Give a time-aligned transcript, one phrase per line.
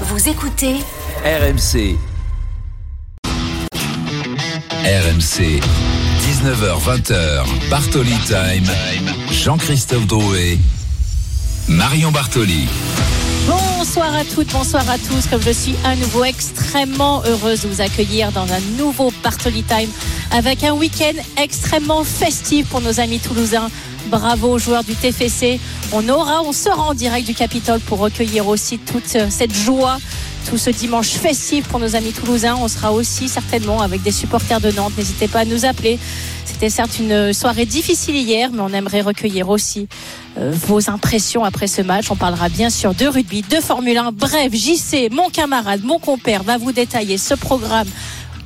[0.00, 0.74] Vous écoutez
[1.24, 1.96] RMC.
[4.84, 5.60] RMC.
[6.20, 7.44] 19h20h.
[7.70, 8.68] Bartoli Time.
[9.30, 10.58] Jean-Christophe Drouet.
[11.68, 12.66] Marion Bartoli.
[13.46, 15.28] Bonsoir à toutes, bonsoir à tous.
[15.30, 19.90] Comme je suis à nouveau extrêmement heureuse de vous accueillir dans un nouveau Bartoli Time
[20.32, 23.70] avec un week-end extrêmement festif pour nos amis toulousains.
[24.08, 25.60] Bravo aux joueurs du TFC.
[25.96, 29.98] On aura, on sera en direct du Capitole pour recueillir aussi toute cette joie,
[30.50, 32.56] tout ce dimanche festif pour nos amis toulousains.
[32.56, 34.94] On sera aussi certainement avec des supporters de Nantes.
[34.98, 36.00] N'hésitez pas à nous appeler.
[36.44, 39.86] C'était certes une soirée difficile hier, mais on aimerait recueillir aussi
[40.36, 42.10] euh, vos impressions après ce match.
[42.10, 44.10] On parlera bien sûr de rugby, de Formule 1.
[44.10, 47.88] Bref, JC, mon camarade, mon compère, va vous détailler ce programme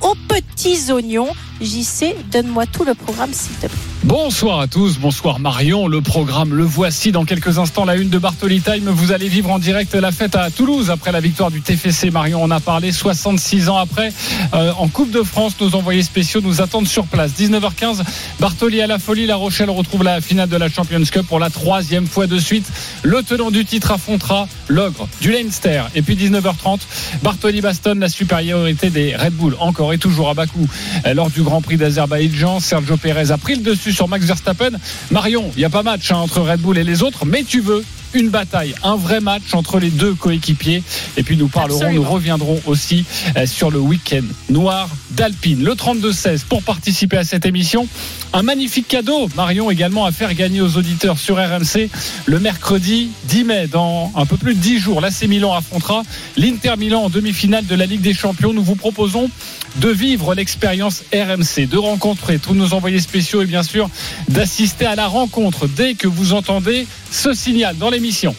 [0.02, 1.30] aux petits oignons.
[1.62, 3.97] JC, donne-moi tout le programme, s'il te plaît.
[4.08, 5.86] Bonsoir à tous, bonsoir Marion.
[5.86, 7.84] Le programme, le voici dans quelques instants.
[7.84, 8.88] La une de Bartoli Time.
[8.88, 12.10] Vous allez vivre en direct la fête à Toulouse après la victoire du TFC.
[12.10, 14.10] Marion en a parlé 66 ans après.
[14.54, 17.32] Euh, en Coupe de France, nos envoyés spéciaux nous attendent sur place.
[17.32, 18.00] 19h15,
[18.40, 19.26] Bartoli à la folie.
[19.26, 22.66] La Rochelle retrouve la finale de la Champions Cup pour la troisième fois de suite.
[23.02, 25.82] Le tenant du titre affrontera l'ogre du Leinster.
[25.94, 26.80] Et puis 19h30,
[27.22, 29.54] Bartoli bastonne la supériorité des Red Bull.
[29.60, 30.66] Encore et toujours à Bakou.
[31.12, 34.78] Lors du Grand Prix d'Azerbaïdjan, Sergio Pérez a pris le dessus sur Max Verstappen.
[35.10, 37.60] Marion, il n'y a pas match hein, entre Red Bull et les autres, mais tu
[37.60, 40.82] veux une bataille, un vrai match entre les deux coéquipiers.
[41.16, 42.04] Et puis nous parlerons, Absolument.
[42.04, 43.04] nous reviendrons aussi
[43.36, 45.62] euh, sur le week-end noir d'Alpine.
[45.64, 47.86] Le 32-16 pour participer à cette émission.
[48.32, 51.88] Un magnifique cadeau, Marion, également à faire gagner aux auditeurs sur RMC
[52.26, 55.00] le mercredi 10 mai, dans un peu plus de 10 jours.
[55.00, 56.02] L'AC Milan affrontera
[56.36, 58.52] l'Inter Milan en demi-finale de la Ligue des Champions.
[58.52, 59.30] Nous vous proposons
[59.76, 63.88] de vivre l'expérience RMC, de rencontrer tous nos envoyés spéciaux et bien sûr
[64.28, 68.32] d'assister à la rencontre dès que vous entendez ce signal dans l'émission.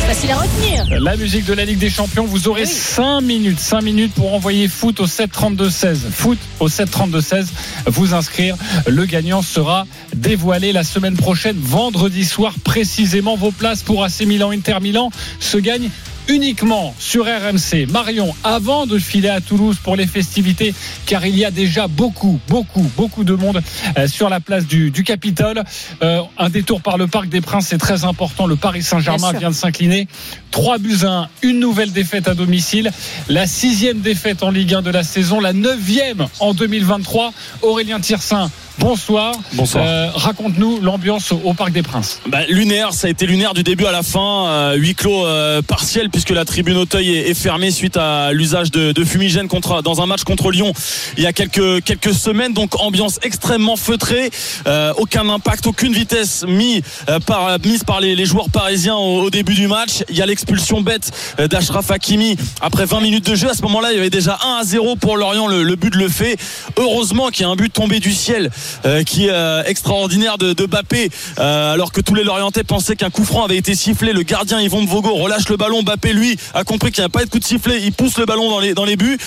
[0.00, 1.00] C'est facile à retenir.
[1.00, 2.68] La musique de la Ligue des Champions, vous aurez Oui.
[2.68, 5.98] 5 minutes, 5 minutes pour envoyer foot au 732-16.
[6.10, 7.46] Foot au 732-16,
[7.86, 8.56] vous inscrire.
[8.88, 9.86] Le gagnant sera
[10.16, 13.36] dévoilé la semaine prochaine, vendredi soir, précisément.
[13.36, 15.88] Vos places pour AC Milan, Inter Milan se gagnent
[16.28, 17.86] uniquement sur RMC.
[17.90, 20.74] Marion, avant de filer à Toulouse pour les festivités,
[21.06, 23.62] car il y a déjà beaucoup, beaucoup, beaucoup de monde
[23.98, 25.62] euh, sur la place du, du Capitole.
[26.02, 28.46] Euh, un détour par le Parc des Princes, c'est très important.
[28.46, 30.08] Le Paris Saint-Germain vient de s'incliner.
[30.50, 32.90] 3 buts à 1, une nouvelle défaite à domicile.
[33.28, 37.32] La sixième défaite en Ligue 1 de la saison, la neuvième en 2023.
[37.62, 39.34] Aurélien Tirsin, bonsoir.
[39.54, 39.84] Bonsoir.
[39.86, 42.20] Euh, Raconte-nous l'ambiance au, au Parc des Princes.
[42.26, 45.62] Bah, lunaire, ça a été lunaire du début à la fin, euh, huis clos euh,
[45.62, 49.82] partiel puisque la tribune Auteuil est, est fermée suite à l'usage de, de fumigène contre
[49.82, 50.72] dans un match contre Lyon
[51.16, 52.52] il y a quelques quelques semaines.
[52.52, 54.30] Donc ambiance extrêmement feutrée,
[54.66, 59.22] euh, aucun impact, aucune vitesse mis euh, par mise par les, les joueurs parisiens au,
[59.24, 60.02] au début du match.
[60.08, 63.50] Il y a l'expulsion bête euh, d'Ashraf Hakimi après 20 minutes de jeu.
[63.50, 65.46] À ce moment-là, il y avait déjà 1 à 0 pour Lorient.
[65.46, 66.36] Le, le but de le fait.
[66.76, 68.50] Heureusement qu'il y a un but tombé du ciel
[68.84, 72.96] euh, qui est euh, extraordinaire de, de Bappé, euh, alors que tous les Lorientais pensaient
[72.96, 74.12] qu'un coup franc avait été sifflé.
[74.12, 75.82] Le gardien Yvon Vogo relâche le ballon.
[75.82, 77.80] Bappé, lui, a compris qu'il n'y a pas de coup de sifflet.
[77.82, 79.18] Il pousse le ballon dans les, dans les buts.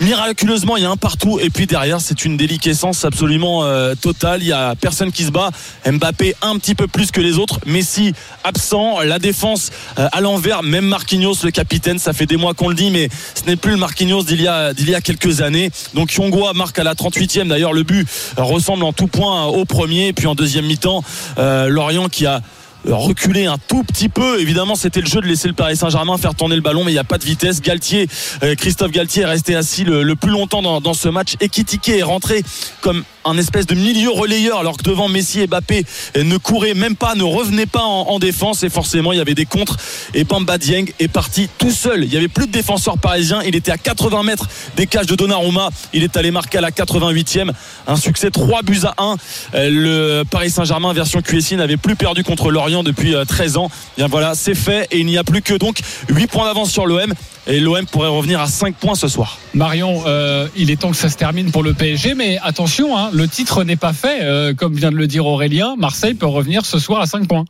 [0.00, 1.38] Miraculeusement, il y a un partout.
[1.40, 4.42] Et puis derrière, c'est une déliquescence absolument euh, totale.
[4.42, 5.50] Il y a personne qui se bat.
[5.86, 7.60] Mbappé un petit peu plus que les autres.
[7.66, 9.00] Messi absent.
[9.00, 10.62] La défense euh, à l'envers.
[10.62, 13.72] Même Marquinhos, le capitaine, ça fait des mois qu'on le dit, mais ce n'est plus
[13.72, 15.70] le Marquinhos d'il y a, d'il y a quelques années.
[15.92, 17.48] Donc Yongoa marque à la 38e.
[17.48, 20.08] D'ailleurs, le but ressemble en tout point au premier.
[20.08, 21.04] Et puis en deuxième mi-temps,
[21.38, 22.40] euh, Lorient qui a
[22.86, 24.40] reculer un tout petit peu.
[24.40, 26.94] Évidemment, c'était le jeu de laisser le Paris Saint-Germain faire tourner le ballon, mais il
[26.94, 27.60] n'y a pas de vitesse.
[27.60, 28.08] Galtier,
[28.42, 31.34] euh, Christophe Galtier est resté assis le, plus longtemps dans, dans ce match.
[31.40, 32.42] Ekitike est rentré
[32.80, 35.84] comme un espèce de milieu relayeur, alors que devant Messi et Mbappé
[36.16, 38.62] euh, ne couraient même pas, ne revenaient pas en, en défense.
[38.62, 39.76] Et forcément, il y avait des contres.
[40.14, 42.04] Et Bamba Dieng est parti tout seul.
[42.04, 43.42] Il y avait plus de défenseurs parisiens.
[43.42, 45.70] Il était à 80 mètres des cages de Donnarumma.
[45.92, 47.50] Il est allé marquer à la 88e.
[47.86, 49.16] Un succès 3 buts à 1.
[49.54, 53.70] Euh, Le Paris Saint-Germain version QSI n'avait plus perdu contre Lorient depuis euh, 13 ans.
[53.96, 56.86] Bien voilà, c'est fait et il n'y a plus que donc 8 points d'avance sur
[56.86, 57.12] l'OM
[57.46, 59.38] et l'OM pourrait revenir à 5 points ce soir.
[59.54, 63.10] Marion, euh, il est temps que ça se termine pour le PSG, mais attention, hein,
[63.12, 64.20] le titre n'est pas fait.
[64.22, 67.44] Euh, comme vient de le dire Aurélien, Marseille peut revenir ce soir à 5 points.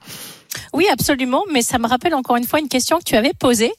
[0.72, 3.72] Oui, absolument, mais ça me rappelle encore une fois une question que tu avais posée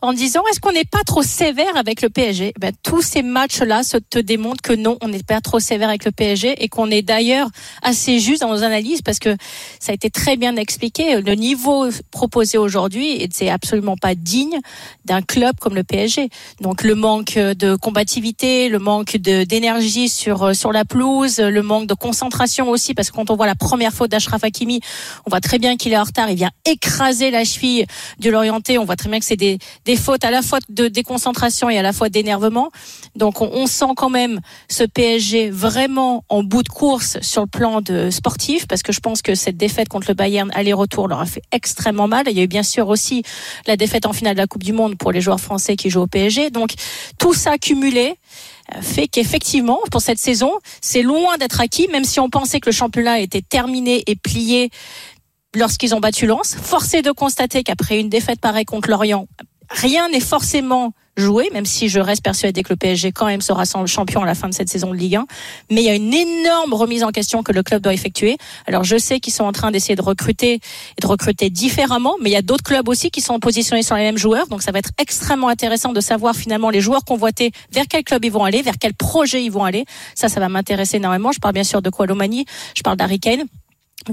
[0.00, 3.82] en disant est-ce qu'on n'est pas trop sévère avec le PSG ben, Tous ces matchs-là
[4.10, 7.02] te démontrent que non, on n'est pas trop sévère avec le PSG et qu'on est
[7.02, 7.48] d'ailleurs
[7.82, 9.36] assez juste dans nos analyses parce que
[9.80, 11.20] ça a été très bien expliqué.
[11.20, 14.60] Le niveau proposé aujourd'hui, c'est absolument pas digne
[15.04, 16.28] d'un club comme le PSG.
[16.60, 21.94] Donc le manque de combativité, le manque d'énergie sur sur la pelouse, le manque de
[21.94, 24.80] concentration aussi parce que quand on voit la première faute d'Ashraf Hakimi,
[25.26, 25.96] on voit très bien qu'il est
[26.28, 27.86] il vient écraser la cheville
[28.18, 28.78] de l'orienté.
[28.78, 31.78] On voit très bien que c'est des, des fautes à la fois de déconcentration et
[31.78, 32.70] à la fois d'énervement.
[33.14, 37.48] Donc on, on, sent quand même ce PSG vraiment en bout de course sur le
[37.48, 41.20] plan de sportif, parce que je pense que cette défaite contre le Bayern aller-retour leur
[41.20, 42.24] a fait extrêmement mal.
[42.28, 43.22] Il y a eu bien sûr aussi
[43.66, 46.02] la défaite en finale de la Coupe du Monde pour les joueurs français qui jouent
[46.02, 46.50] au PSG.
[46.50, 46.72] Donc
[47.18, 48.14] tout ça cumulé
[48.74, 52.68] euh, fait qu'effectivement, pour cette saison, c'est loin d'être acquis, même si on pensait que
[52.68, 54.70] le championnat était terminé et plié
[55.56, 56.54] lorsqu'ils ont battu Lens.
[56.54, 59.26] Forcé de constater qu'après une défaite pareille contre Lorient,
[59.70, 63.64] rien n'est forcément joué, même si je reste persuadé que le PSG quand même sera
[63.86, 65.26] champion à la fin de cette saison de Ligue 1.
[65.70, 68.36] Mais il y a une énorme remise en question que le club doit effectuer.
[68.66, 72.28] Alors je sais qu'ils sont en train d'essayer de recruter et de recruter différemment, mais
[72.28, 74.46] il y a d'autres clubs aussi qui sont positionnés sur les mêmes joueurs.
[74.48, 78.22] Donc ça va être extrêmement intéressant de savoir finalement les joueurs convoités, vers quel club
[78.26, 79.86] ils vont aller, vers quel projet ils vont aller.
[80.14, 81.32] Ça, ça va m'intéresser énormément.
[81.32, 82.44] Je parle bien sûr de Koualomani,
[82.74, 83.44] je parle d'Harry Kane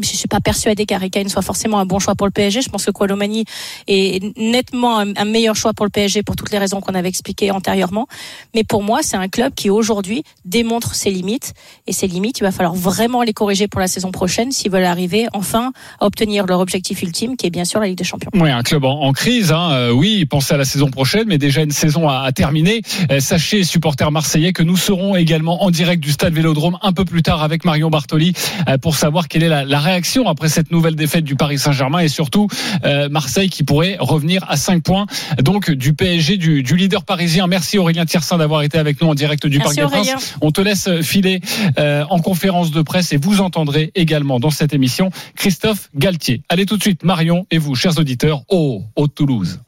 [0.02, 2.86] je suis pas persuadé qu'Harry soit forcément un bon choix pour le PSG, je pense
[2.86, 3.46] que Koualomani
[3.88, 7.52] est nettement un, meilleur choix pour le PSG pour toutes les raisons qu'on avait expliquées
[7.52, 8.08] antérieurement.
[8.56, 11.54] Mais pour moi, c'est un club qui aujourd'hui démontre ses limites
[11.88, 14.84] et ses limites, il va falloir vraiment les corriger pour la saison prochaine s'ils veulent
[14.84, 18.32] arriver enfin à obtenir leur objectif ultime, qui est bien sûr la Ligue des Champions.
[18.34, 19.52] Oui, un club en, crise.
[19.52, 19.72] Hein.
[19.72, 22.82] Euh, oui, pensez à la saison prochaine, mais déjà une saison à, terminer.
[23.12, 27.06] Euh, sachez, supporters marseillais, que nous serons également en direct du Stade Vélodrome un peu
[27.06, 28.34] plus tard avec Marion Bartoli
[28.68, 32.08] euh, pour savoir quelle est la réaction après cette nouvelle défaite du Paris Saint-Germain et
[32.08, 32.48] surtout
[32.84, 35.06] euh, Marseille qui pourrait revenir à 5 points
[35.40, 37.48] donc du PSG, du, du leader parisien.
[37.48, 40.36] Merci Aurélien Tiersin d'avoir été avec nous en direct du Parc des Princes.
[40.42, 41.42] On te laisse filer
[41.78, 46.42] euh, en conférence de presse et vous entendrez également dans cette émission Christophe Galtier.
[46.50, 49.60] Allez tout de suite Marion et vous, chers auditeurs, au, au Toulouse.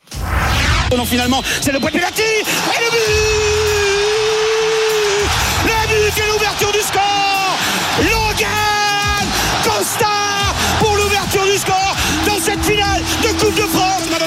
[0.95, 2.21] Non, finalement, c'est le point de pénalty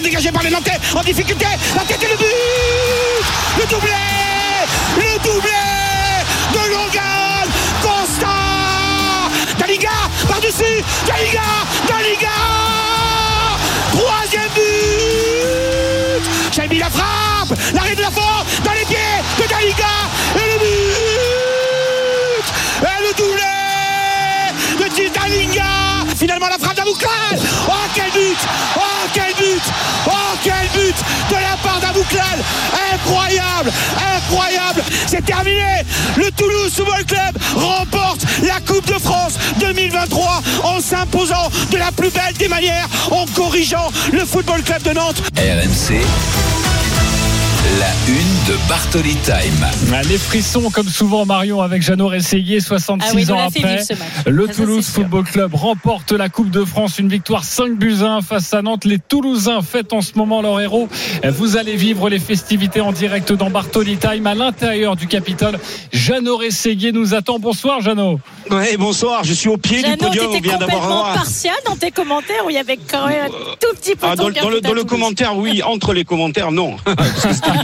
[0.09, 1.45] dégagé par les Nantais en difficulté.
[1.77, 2.25] La tête et le but
[3.59, 3.91] Le doublé
[4.97, 5.51] Le doublé
[6.53, 7.47] de Logan
[7.83, 8.37] Costa.
[9.59, 9.91] Daliga
[10.27, 11.43] par-dessus Daliga
[11.87, 12.39] Daliga
[13.93, 16.25] Troisième but.
[16.53, 19.95] J'ai la frappe L'arrêt de la force dans les pieds de Daliga
[20.37, 22.47] et le but
[22.83, 23.45] Et le doublé
[24.87, 25.65] de Daliga.
[26.17, 27.39] Finalement la frappe d'Abouklal
[27.69, 28.39] Oh quel but
[35.45, 42.11] Le Toulouse Football Club remporte la Coupe de France 2023 en s'imposant de la plus
[42.11, 45.23] belle des manières en corrigeant le Football Club de Nantes.
[45.37, 46.68] RMC
[47.77, 49.67] la une de Bartoli Time.
[49.93, 53.81] Ah, les frissons, comme souvent, Marion, avec Jeannot Rességuier, 66 ah ans après.
[54.27, 56.99] Le Toulouse Football Club remporte la Coupe de France.
[56.99, 58.87] Une victoire 5 buts 1 face à Nantes.
[58.87, 60.89] Les Toulousains fêtent en ce moment leur héros.
[61.29, 65.59] Vous allez vivre les festivités en direct dans Bartoli Time à l'intérieur du Capitole.
[65.93, 67.39] Jeannot Rességuier nous attend.
[67.39, 68.19] Bonsoir, Jeannot.
[68.51, 69.25] Oui, bonsoir.
[69.25, 70.29] Je suis au pied du podium.
[70.31, 73.77] On vient d'avoir partial dans tes commentaires où il y avait quand même un tout
[73.77, 75.63] petit peu ah, dans, le, dans le commentaire, oui.
[75.63, 76.77] Entre les commentaires, non.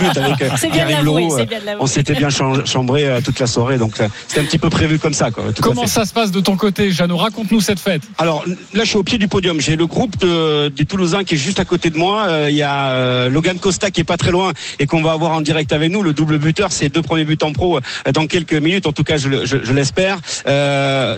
[0.03, 3.95] euh, c'est bien, euh, On s'était bien chambré euh, toute la soirée, donc
[4.29, 5.31] c'était un petit peu prévu comme ça.
[5.61, 7.17] Comment ça se passe de ton côté, Jeannot?
[7.17, 8.03] Raconte-nous cette fête.
[8.19, 9.61] Alors là, je suis au pied du podium.
[9.61, 12.29] J'ai le groupe des Toulousains qui est juste à côté de moi.
[12.49, 15.41] Il y a Logan Costa qui est pas très loin et qu'on va avoir en
[15.41, 16.03] direct avec nous.
[16.03, 17.81] Le double buteur, c'est deux premiers buts en pro
[18.13, 18.87] dans quelques minutes.
[18.87, 20.19] En tout cas, je, l'espère.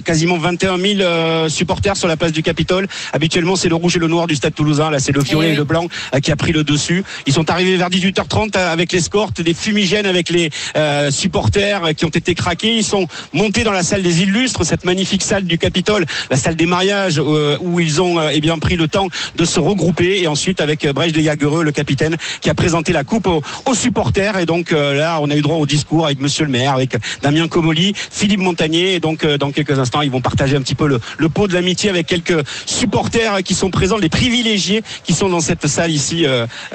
[0.04, 2.86] quasiment 21 000 supporters sur la place du Capitole.
[3.12, 4.90] Habituellement, c'est le rouge et le noir du Stade Toulousain.
[4.90, 5.88] Là, c'est le violet eh et, le blanc
[6.22, 7.04] qui a pris le dessus.
[7.26, 12.10] Ils sont arrivés vers 18h30 avec l'escorte, des fumigènes avec les euh, supporters qui ont
[12.10, 12.76] été craqués.
[12.76, 16.56] Ils sont montés dans la salle des illustres, cette magnifique salle du Capitole, la salle
[16.56, 20.20] des mariages euh, où ils ont euh, eh bien pris le temps de se regrouper
[20.20, 24.38] et ensuite avec Brèche de Jagereux, le capitaine, qui a présenté la coupe aux, supporters.
[24.38, 27.46] Et donc là, on a eu droit au discours avec Monsieur le maire, avec Damien
[27.46, 28.94] Comoli, Philippe Montagnier.
[28.94, 31.52] Et donc dans quelques instants, ils vont partager un petit peu le, le pot de
[31.52, 36.24] l'amitié avec quelques supporters qui sont présents, les privilégiés qui sont dans cette salle ici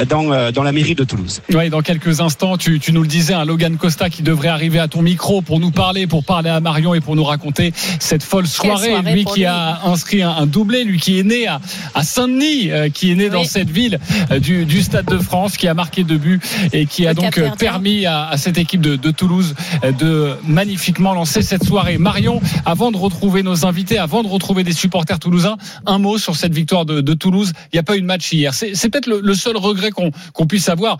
[0.08, 1.42] dans, dans la mairie de Toulouse.
[1.72, 5.02] Dans quelques instants, tu, nous le disais, un Logan Costa qui devrait arriver à ton
[5.02, 9.02] micro pour nous parler, pour parler à Marion et pour nous raconter cette folle soirée.
[9.02, 11.60] lui qui a inscrit un, doublé, lui qui est né à,
[12.04, 14.00] Saint-Denis, euh, qui est né dans cette ville
[14.32, 16.42] euh, du, Stade de France, qui a marqué deux buts
[16.74, 19.56] et qui a donc euh, permis à, cette équipe de, Toulouse
[20.00, 21.98] de magnifiquement lancer cette soirée.
[21.98, 26.36] Marion, avant de retrouver nos invités, avant de retrouver des supporters toulousains, un mot sur
[26.36, 27.54] cette victoire de, Toulouse.
[27.72, 28.54] Il n'y a pas eu de match hier.
[28.54, 30.98] C'est peut-être le, seul regret qu'on puisse avoir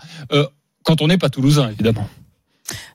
[0.84, 2.08] quand on n'est pas toulousain, évidemment.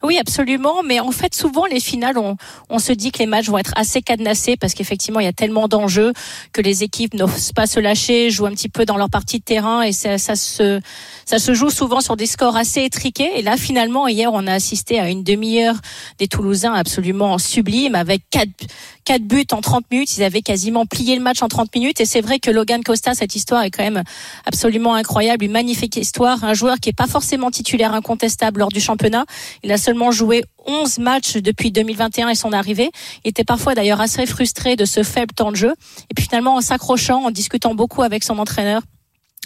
[0.03, 0.83] Oui, absolument.
[0.83, 2.37] Mais en fait, souvent, les finales, on,
[2.69, 5.33] on se dit que les matchs vont être assez cadenassés parce qu'effectivement, il y a
[5.33, 6.13] tellement d'enjeux
[6.53, 9.43] que les équipes n'osent pas se lâcher, jouent un petit peu dans leur partie de
[9.43, 10.79] terrain et ça, ça, se,
[11.25, 13.39] ça se joue souvent sur des scores assez étriqués.
[13.39, 15.75] Et là, finalement, hier, on a assisté à une demi-heure
[16.19, 18.51] des Toulousains absolument sublime avec quatre,
[19.07, 20.17] quatre buts en 30 minutes.
[20.17, 22.01] Ils avaient quasiment plié le match en 30 minutes.
[22.01, 24.03] Et c'est vrai que Logan Costa, cette histoire est quand même
[24.45, 26.43] absolument incroyable, une magnifique histoire.
[26.43, 29.25] Un joueur qui est pas forcément titulaire incontestable lors du championnat.
[29.63, 32.91] Il a seulement joué 11 matchs depuis 2021 et son arrivée.
[33.23, 35.73] Il était parfois d'ailleurs assez frustré de ce faible temps de jeu.
[36.09, 38.81] Et puis finalement, en s'accrochant, en discutant beaucoup avec son entraîneur,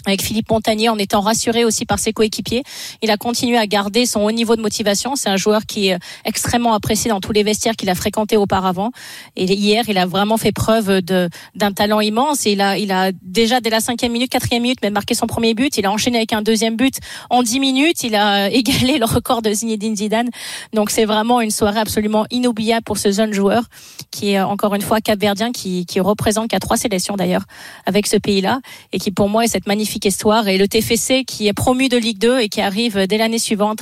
[0.04, 2.64] avec Philippe Montagnier en étant rassuré aussi par ses coéquipiers.
[3.02, 5.14] Il a continué à garder son haut niveau de motivation.
[5.16, 8.90] C'est un joueur qui est extrêmement apprécié dans tous les vestiaires qu'il a fréquentés auparavant.
[9.36, 12.46] Et hier, il a vraiment fait preuve de, d'un talent immense.
[12.46, 15.54] Il a, il a déjà dès la cinquième minute, quatrième minute, même marqué son premier
[15.54, 15.76] but.
[15.78, 16.96] Il a enchaîné avec un deuxième but
[17.30, 18.02] en dix minutes.
[18.02, 20.30] Il a égalé le record de Zinedine Zidane.
[20.72, 23.64] Donc c'est vraiment une soirée absolument inoubliable pour ce jeune joueur
[24.10, 27.44] qui est encore une fois capverdien, qui, qui représente qu'à trois sélections d'ailleurs
[27.86, 28.60] avec ce pays-là
[28.92, 31.96] et qui pour moi est cette magnifique histoire et le TFC qui est promu de
[31.96, 33.80] Ligue 2 et qui arrive dès l'année suivante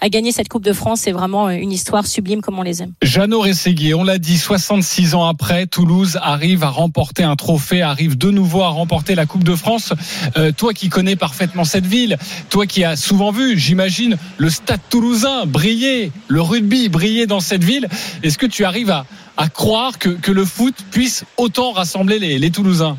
[0.00, 2.92] à gagner cette Coupe de France, c'est vraiment une histoire sublime comme on les aime.
[3.02, 8.16] Jeannot Rességuier, on l'a dit, 66 ans après, Toulouse arrive à remporter un trophée, arrive
[8.16, 9.92] de nouveau à remporter la Coupe de France.
[10.36, 12.16] Euh, toi qui connais parfaitement cette ville,
[12.50, 17.64] toi qui as souvent vu, j'imagine, le Stade Toulousain briller, le rugby briller dans cette
[17.64, 17.88] ville,
[18.22, 22.50] est-ce que tu arrives à, croire que, que, le foot puisse autant rassembler les, les
[22.50, 22.96] Toulousains?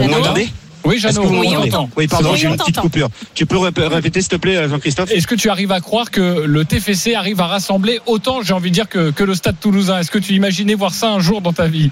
[0.00, 0.48] Vous m'entendez
[0.84, 1.88] oui, Jeannot, oui, on.
[1.96, 3.08] Oui, pardon, j'ai une petite coupure.
[3.34, 6.64] Tu peux répéter, s'il te plaît, Jean-Christophe Est-ce que tu arrives à croire que le
[6.64, 10.00] TFC arrive à rassembler autant, j'ai envie de dire, que, que le Stade toulousain?
[10.00, 11.90] Est-ce que tu imaginais voir ça un jour dans ta vie?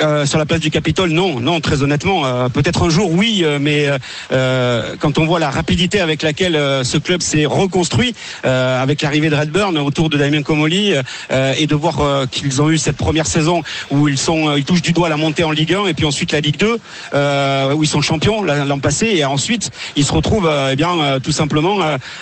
[0.00, 2.24] Euh, sur la place du Capitole, non, non, très honnêtement.
[2.24, 3.88] Euh, Peut-être un jour, oui, euh, mais
[5.00, 9.76] quand on voit la rapidité avec laquelle ce club s'est reconstruit, avec l'arrivée de Redburn
[9.78, 10.94] autour de Damien Comoli,
[11.30, 14.92] et de voir qu'ils ont eu cette première saison où ils sont, ils touchent du
[14.92, 16.78] doigt la montée en Ligue 1 et puis ensuite la Ligue 2,
[17.74, 21.78] où ils sont champions l'an passé, et ensuite ils se retrouvent, eh bien, tout simplement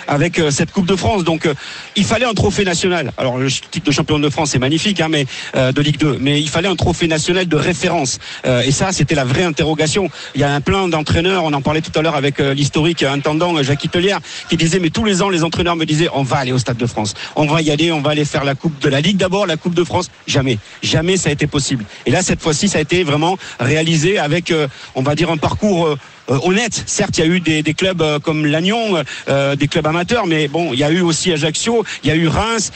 [0.08, 1.24] avec cette Coupe de France.
[1.24, 1.48] Donc,
[1.96, 3.12] il fallait un trophée national.
[3.18, 6.40] Alors, le titre de champion de France, c'est magnifique, hein, mais de Ligue 2, mais
[6.40, 8.18] il fallait un trophée national de référence.
[8.46, 10.10] Euh, et ça, c'était la vraie interrogation.
[10.34, 13.02] Il y a un plein d'entraîneurs, on en parlait tout à l'heure avec euh, l'historique
[13.02, 16.22] intendant euh, Jacques Itelière, qui disait, mais tous les ans, les entraîneurs me disaient, on
[16.22, 17.14] va aller au Stade de France.
[17.36, 19.56] On va y aller, on va aller faire la Coupe de la Ligue d'abord, la
[19.56, 20.10] Coupe de France.
[20.26, 20.58] Jamais.
[20.82, 21.84] Jamais ça a été possible.
[22.06, 24.52] Et là, cette fois-ci, ça a été vraiment réalisé avec,
[24.94, 25.96] on va dire, un parcours
[26.30, 26.84] honnête.
[26.86, 30.48] Certes, il y a eu des, clubs euh, comme Lannion, euh, des clubs amateurs, mais
[30.48, 32.72] bon, il y a eu aussi Ajaccio, il y a eu Reims.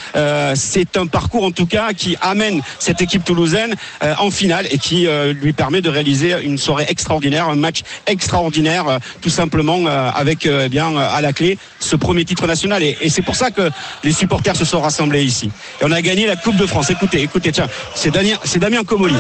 [0.55, 3.75] c'est un parcours en tout cas qui amène cette équipe toulousaine
[4.19, 5.07] en finale et qui
[5.41, 10.97] lui permet de réaliser une soirée extraordinaire, un match extraordinaire, tout simplement avec eh bien
[10.97, 12.83] à la clé ce premier titre national.
[12.83, 13.71] Et, et c'est pour ça que
[14.03, 15.51] les supporters se sont rassemblés ici.
[15.81, 16.91] Et on a gagné la Coupe de France.
[16.91, 19.17] Écoutez, écoutez, tiens, c'est Damien, c'est Damien Comoli.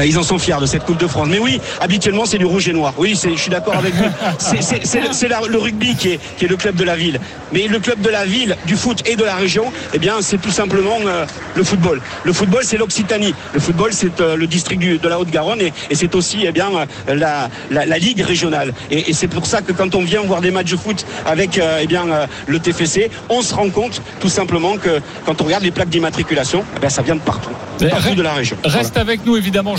[0.00, 1.28] Voilà, ils en sont fiers de cette Coupe de France.
[1.30, 2.94] Mais oui, habituellement, c'est du rouge et noir.
[2.96, 4.06] Oui, je suis d'accord avec vous.
[4.38, 7.20] C'est le rugby qui est, qui est, le club de la ville.
[7.52, 10.38] Mais le club de la ville, du foot et de la région, eh bien, c'est
[10.38, 12.00] tout simplement euh, le football.
[12.24, 13.34] Le football, c'est l'Occitanie.
[13.52, 16.70] Le football, c'est euh, le district de la Haute-Garonne et, et c'est aussi eh bien,
[16.74, 18.72] euh, la, la, la, ligue régionale.
[18.90, 21.58] Et, et c'est pour ça que quand on vient voir des matchs de foot avec
[21.58, 22.06] euh, eh bien,
[22.46, 26.64] le TFC, on se rend compte tout simplement que quand on regarde les plaques d'immatriculation,
[26.82, 27.50] eh ça vient de partout.
[27.88, 28.56] Partout de la région.
[28.64, 29.00] Reste voilà.
[29.00, 29.76] avec nous, évidemment.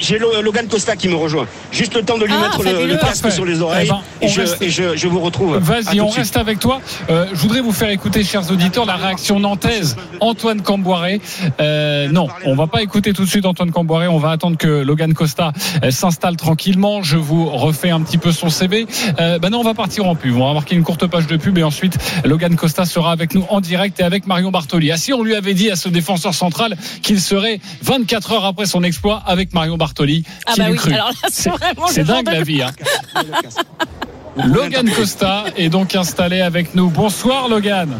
[0.00, 1.46] J'ai Logan Costa qui me rejoint.
[1.70, 3.86] Juste le temps de lui ah, mettre le, le, casque sur les oreilles.
[3.86, 4.62] Eh ben, et, je, reste...
[4.62, 5.56] et je, je, vous retrouve.
[5.58, 6.80] Vas-y, on reste avec toi.
[7.10, 9.96] Euh, je voudrais vous faire écouter, chers auditeurs, la réaction nantaise.
[10.20, 11.20] Antoine Camboiré.
[11.60, 14.08] Euh, non, on va pas écouter tout de suite Antoine Camboiré.
[14.08, 15.52] On va attendre que Logan Costa
[15.82, 17.02] euh, s'installe tranquillement.
[17.02, 18.86] Je vous refais un petit peu son CV.
[19.18, 20.36] Euh, ben non, on va partir en pub.
[20.36, 23.44] On va marquer une courte page de pub et ensuite Logan Costa sera avec nous
[23.48, 24.90] en direct et avec Marion Bartoli.
[24.92, 28.66] Ah, si on lui avait dit à ce défenseur central qu'il serait 24 heures après
[28.66, 30.24] son exploit avec Marion Bartoli.
[30.46, 30.92] Ah bah oui, cru.
[30.92, 32.62] alors là, c'est vraiment C'est dingue la vie.
[32.62, 32.70] Hein.
[34.46, 36.88] Logan Costa est donc installé avec nous.
[36.88, 37.98] Bonsoir Logan.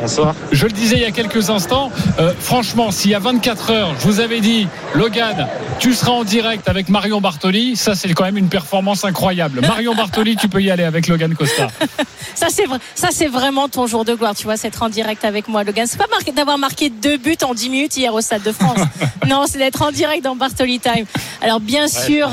[0.00, 0.34] Bonsoir.
[0.50, 3.94] Je le disais il y a quelques instants, euh, franchement, s'il y a 24 heures,
[3.98, 5.46] je vous avais dit, Logan,
[5.78, 9.60] tu seras en direct avec Marion Bartoli, ça c'est quand même une performance incroyable.
[9.66, 11.68] Marion Bartoli, tu peux y aller avec Logan Costa.
[12.34, 12.64] ça c'est
[12.94, 15.64] ça c'est vraiment ton jour de gloire, tu vois, c'est être en direct avec moi,
[15.64, 15.86] Logan.
[15.86, 18.78] C'est pas d'avoir marqué deux buts en 10 minutes hier au Stade de France.
[19.28, 21.04] non, c'est d'être en direct dans Bartoli Time.
[21.42, 22.30] Alors bien sûr,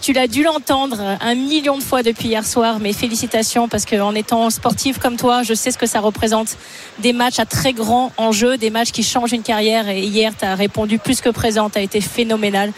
[0.00, 4.14] tu l'as dû l'entendre un million de fois depuis hier soir, mais félicitations parce qu'en
[4.14, 6.56] étant sportif comme toi, je sais ce que ça représente
[7.04, 9.90] des matchs à très grand enjeu, des matchs qui changent une carrière.
[9.90, 12.72] Et hier, tu as répondu plus que présent, tu as été phénoménal.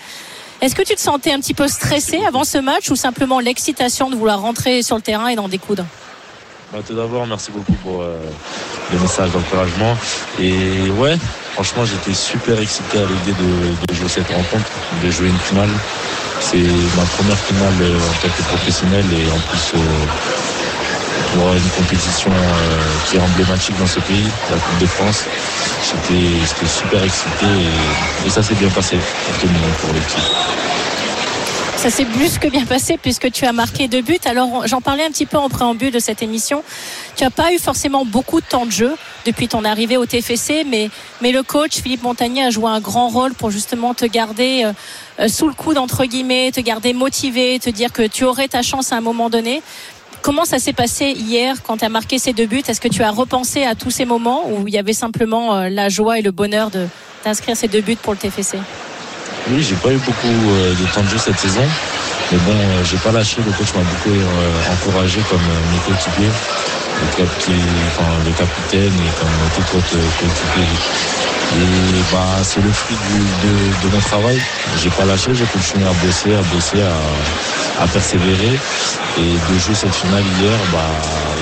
[0.60, 4.10] Est-ce que tu te sentais un petit peu stressé avant ce match ou simplement l'excitation
[4.10, 5.84] de vouloir rentrer sur le terrain et d'en découdre?
[6.72, 8.18] Bah, Tout d'abord, merci beaucoup pour euh,
[8.92, 9.96] les messages d'encouragement.
[10.40, 11.16] Et ouais,
[11.52, 14.70] franchement, j'étais super excité à l'idée de, jouer cette rencontre,
[15.04, 15.70] de jouer une finale.
[16.40, 16.66] C'est
[16.96, 20.65] ma première finale euh, en tant que professionnel et en plus euh,
[21.32, 22.30] pour une compétition
[23.08, 25.24] qui est emblématique dans ce pays, la Coupe de France.
[25.82, 27.46] J'étais super excité
[28.26, 30.18] et, ça s'est bien passé pour tout le monde, pour l'équipe.
[31.76, 34.18] Ça s'est plus que bien passé puisque tu as marqué deux buts.
[34.24, 36.64] Alors j'en parlais un petit peu en préambule de cette émission.
[37.14, 40.64] Tu n'as pas eu forcément beaucoup de temps de jeu depuis ton arrivée au TFC,
[40.68, 44.64] mais, mais le coach Philippe Montagnier a joué un grand rôle pour justement te garder
[44.64, 44.72] euh,
[45.20, 48.62] euh, sous le coude entre guillemets, te garder motivé, te dire que tu aurais ta
[48.62, 49.62] chance à un moment donné.
[50.26, 52.64] Comment ça s'est passé hier quand tu as marqué ces deux buts?
[52.66, 55.68] Est-ce que tu as repensé à tous ces moments où il y avait simplement euh,
[55.68, 56.68] la joie et le bonheur
[57.24, 58.58] d'inscrire ces deux buts pour le TFC
[59.48, 61.62] Oui, j'ai pas eu beaucoup euh, de temps de jeu cette saison.
[62.32, 63.36] Mais bon, euh, j'ai pas lâché.
[63.46, 64.18] Le coach m'a beaucoup
[64.72, 66.34] encouragé comme mes coéquipiers,
[67.02, 70.64] le, capitaine et comme tout autre coéquipier.
[71.54, 72.96] Et bah, c'est le fruit
[73.82, 74.38] de, mon travail.
[74.82, 76.82] J'ai pas lâché, j'ai continué à bosser, à bosser,
[77.80, 78.58] à, persévérer.
[79.18, 80.78] Et de jouer cette finale hier, bah,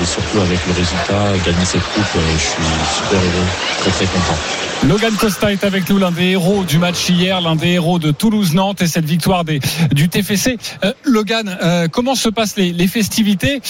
[0.01, 3.47] et surtout avec le résultat, gagner cette coupe, euh, je suis super heureux,
[3.81, 4.39] très très content.
[4.85, 8.11] Logan Costa est avec nous, l'un des héros du match hier, l'un des héros de
[8.11, 9.61] Toulouse-Nantes et cette victoire des,
[9.93, 10.59] du TFC.
[10.85, 13.63] Euh, Logan, euh, comment se passent les, festivités?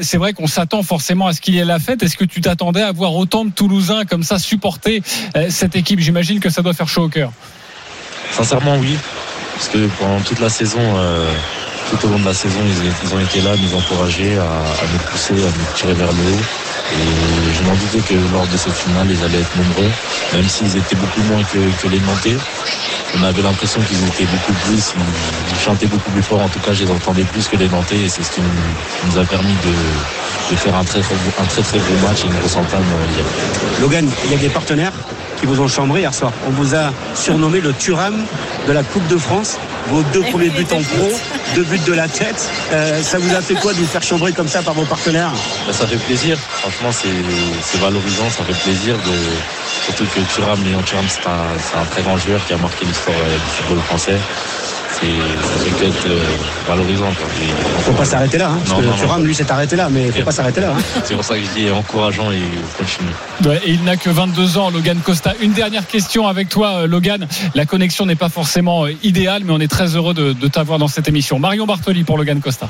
[0.00, 2.02] C'est vrai qu'on s'attend forcément à ce qu'il y ait la fête.
[2.02, 5.02] Est-ce que tu t'attendais à voir autant de Toulousains comme ça supporter
[5.48, 6.00] cette équipe?
[6.00, 7.32] J'imagine que ça doit faire chaud au cœur.
[8.32, 8.96] Sincèrement, oui.
[9.54, 10.80] Parce que pendant toute la saison,
[11.90, 14.98] tout au long de la saison, ils, ont été là, nous encourager, à, à, nous
[15.10, 16.42] pousser, à nous tirer vers le haut.
[16.92, 19.90] Et je m'en doutais que lors de cette finale, ils allaient être nombreux,
[20.34, 22.36] même s'ils étaient beaucoup moins que, les Nantais.
[23.18, 24.94] On avait l'impression qu'ils étaient beaucoup plus,
[25.50, 26.40] ils, chantaient beaucoup plus fort.
[26.40, 29.18] En tout cas, je les entendais plus que les Nantais et c'est ce qui nous,
[29.18, 32.84] a permis de, faire un très, un très très beau match et une grosse entame
[33.16, 33.24] hier.
[33.80, 34.92] Logan, il y a des partenaires
[35.40, 36.32] qui vous ont chambré hier soir.
[36.46, 38.14] On vous a surnommé le Turam
[38.66, 39.58] de la Coupe de France.
[39.88, 41.10] Vos deux premiers buts en pro,
[41.54, 42.50] deux buts de la tête.
[42.72, 45.32] Euh, ça vous a fait quoi de vous faire chambrer comme ça par vos partenaires?
[45.66, 46.38] Ben, Ça fait plaisir.
[46.38, 48.30] Franchement, c'est valorisant.
[48.30, 49.12] Ça fait plaisir de.
[49.84, 53.16] Surtout que Thuram, Léon Thuram, c'est un, un, très grand joueur qui a marqué l'histoire
[53.16, 54.18] euh, du football français
[55.02, 56.20] ça peut être euh,
[56.68, 57.08] valorisant.
[57.40, 58.50] Il faut pas s'arrêter là.
[58.50, 60.74] Hein, parce que Thuram, lui, s'est arrêté là, mais il faut pas s'arrêter là.
[60.76, 60.82] Hein.
[61.04, 62.42] C'est pour ça que je dis encourageant et
[62.78, 63.58] continue.
[63.64, 65.34] et il n'a que 22 ans, Logan Costa.
[65.40, 67.26] Une dernière question avec toi, euh, Logan.
[67.54, 70.78] La connexion n'est pas forcément euh, idéale, mais on est très heureux de, de t'avoir
[70.78, 71.38] dans cette émission.
[71.38, 72.68] Marion Bartoli pour Logan Costa.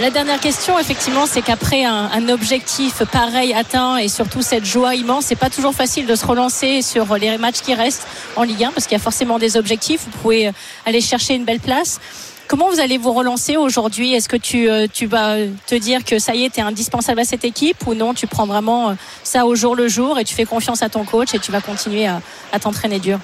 [0.00, 5.24] La dernière question, effectivement, c'est qu'après un, objectif pareil atteint et surtout cette joie immense,
[5.24, 8.06] c'est pas toujours facile de se relancer sur les matchs qui restent
[8.36, 10.02] en Ligue 1 parce qu'il y a forcément des objectifs.
[10.04, 10.52] Vous pouvez
[10.86, 11.98] aller chercher une belle place.
[12.46, 14.14] Comment vous allez vous relancer aujourd'hui?
[14.14, 15.34] Est-ce que tu, euh, vas
[15.66, 18.14] te dire que ça y est, tu es indispensable à cette équipe ou non?
[18.14, 18.92] Tu prends vraiment euh,
[19.24, 21.60] ça au jour le jour et tu fais confiance à ton coach et tu vas
[21.60, 22.20] continuer à,
[22.60, 23.18] t'entraîner dur?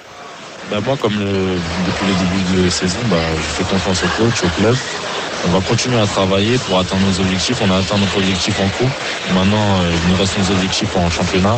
[0.69, 4.61] Bah moi, comme depuis le début de saison, bah, je fais confiance au coach, au
[4.61, 4.75] club
[5.47, 7.57] on va continuer à travailler pour atteindre nos objectifs.
[7.61, 8.91] On a atteint notre objectif en coupe.
[9.33, 11.57] Maintenant, euh, il nous reste nos objectifs en championnat.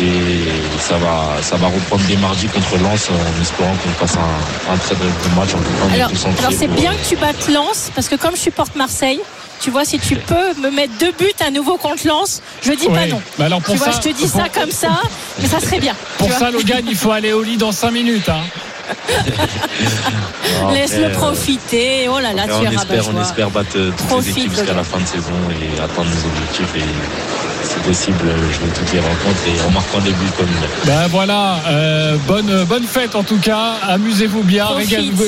[0.00, 4.76] Et ça va, ça va reprendre dès mardi contre Lens en espérant qu'on fasse un,
[4.76, 5.50] très très bon match.
[5.54, 9.20] En alors, alors c'est bien que tu battes Lens parce que comme je supporte Marseille,
[9.60, 12.86] tu vois, si tu peux me mettre deux buts à nouveau contre Lens, je dis
[12.86, 13.20] pas non.
[13.38, 15.00] Bah alors pour tu ça, vois, je te dis ça comme ça,
[15.40, 15.94] mais ça serait bien.
[16.18, 18.28] Pour ça, Logan, il faut aller au lit dans 5 minutes.
[18.28, 18.42] Hein.
[20.72, 22.08] Laisse-le profiter.
[22.08, 24.98] Oh là là, tu on espère, on espère battre toutes les équipes jusqu'à la fin
[24.98, 26.74] de saison et atteindre nos objectifs.
[26.76, 26.82] Et
[27.62, 28.18] c'est possible,
[28.52, 30.46] je vais toutes les rencontres et en marquant des buts comme
[30.86, 33.74] Ben voilà, euh, bonne, bonne fête en tout cas.
[33.88, 35.24] Amusez-vous bien, régalez-vous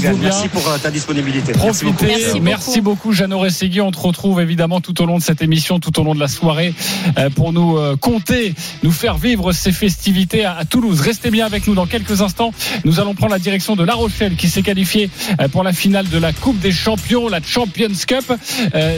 [0.00, 0.16] bien.
[0.20, 1.52] Merci pour euh, ta disponibilité.
[1.52, 2.40] Profitez.
[2.40, 3.80] Merci beaucoup, Jeannot Rességui.
[3.80, 6.28] On te retrouve évidemment tout au long de cette émission, tout au long de la
[6.28, 6.74] soirée
[7.18, 11.00] euh, pour nous compter, nous faire vivre ces festivités à, Toulouse.
[11.00, 12.52] Restez bien avec nous dans quelques instants.
[12.84, 15.10] Nous allons prendre la direction de La Rochelle qui s'est qualifiée
[15.52, 18.32] pour la finale de la Coupe des Champions, la Champions Cup.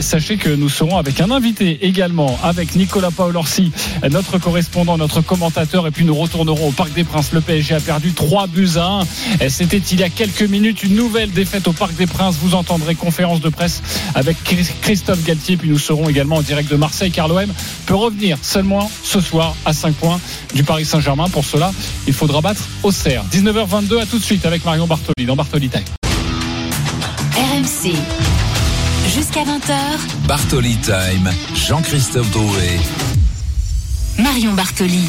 [0.01, 3.73] sachez que nous serons avec un invité également, avec Nicolas Paolorsi,
[4.11, 5.87] notre correspondant, notre commentateur.
[5.87, 7.33] Et puis nous retournerons au Parc des Princes.
[7.33, 9.01] Le PSG a perdu 3 buts à
[9.41, 9.49] 1.
[9.49, 12.37] C'était il y a quelques minutes une nouvelle défaite au Parc des Princes.
[12.41, 13.83] Vous entendrez conférence de presse
[14.15, 14.37] avec
[14.83, 15.57] Christophe Galtier.
[15.57, 17.51] Puis nous serons également en direct de Marseille car l'OM
[17.87, 20.21] peut revenir seulement ce soir à 5 points
[20.55, 21.29] du Paris Saint-Germain.
[21.29, 21.73] Pour cela,
[22.07, 23.25] il faudra battre au Auxerre.
[23.33, 25.85] 19h22 à tout de suite avec Marion Bartoli dans Bartoli Time.
[27.35, 27.95] RMC.
[29.15, 30.27] Jusqu'à 20h.
[30.27, 32.79] Bartoli Time, Jean-Christophe Drouet.
[34.19, 35.09] Marion Bartoli.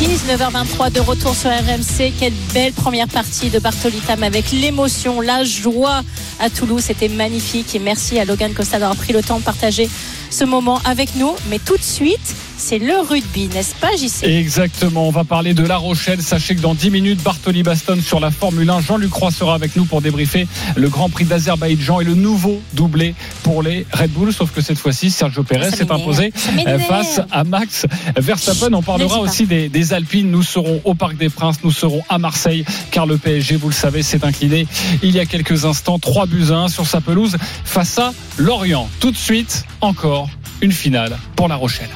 [0.00, 2.12] 19h23 de retour sur RMC.
[2.18, 6.02] Quelle belle première partie de Bartolitam avec l'émotion, la joie
[6.40, 6.84] à Toulouse.
[6.86, 9.90] C'était magnifique et merci à Logan Costa d'avoir pris le temps de partager
[10.30, 11.34] ce moment avec nous.
[11.50, 15.64] Mais tout de suite, c'est le rugby, n'est-ce pas, JC Exactement, on va parler de
[15.64, 16.22] La Rochelle.
[16.22, 18.80] Sachez que dans 10 minutes, Bartoli Baston sur la Formule 1.
[18.80, 23.14] Jean-Luc Roy sera avec nous pour débriefer le Grand Prix d'Azerbaïdjan et le nouveau doublé
[23.42, 24.32] pour les Red Bull.
[24.32, 26.82] Sauf que cette fois-ci, Sergio Pérez s'est imposé m'énerve.
[26.82, 27.86] face à Max
[28.16, 28.72] Verstappen.
[28.72, 30.30] On parlera aussi des, des Alpines.
[30.30, 33.74] Nous serons au Parc des Princes, nous serons à Marseille, car le PSG, vous le
[33.74, 34.66] savez, s'est incliné
[35.02, 38.88] il y a quelques instants, 3 buts à 1 sur sa pelouse face à Lorient.
[39.00, 40.28] Tout de suite, encore
[40.60, 41.90] une finale pour La Rochelle.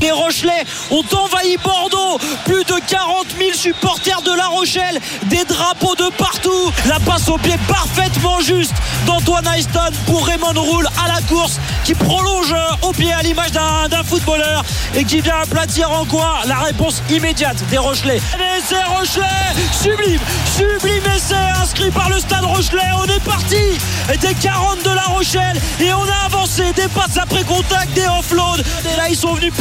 [0.00, 2.18] Les Rochelais ont envahi Bordeaux.
[2.44, 5.00] Plus de 40 000 supporters de La Rochelle.
[5.24, 6.72] Des drapeaux de partout.
[6.88, 8.74] La passe au pied parfaitement juste
[9.06, 13.52] d'Antoine Ayston pour Raymond Roule à la course qui prolonge euh, au pied à l'image
[13.52, 18.20] d'un footballeur et qui vient aplatir en coin la réponse immédiate des Rochelais.
[18.34, 19.24] Un essai Rochelais
[19.72, 20.20] sublime,
[20.56, 22.90] sublime essai inscrit par le stade Rochelais.
[22.98, 23.78] On est parti
[24.20, 28.62] des 40 de La Rochelle et on a avancé des passes après contact, des offloads.
[28.92, 29.52] Et là, ils sont venus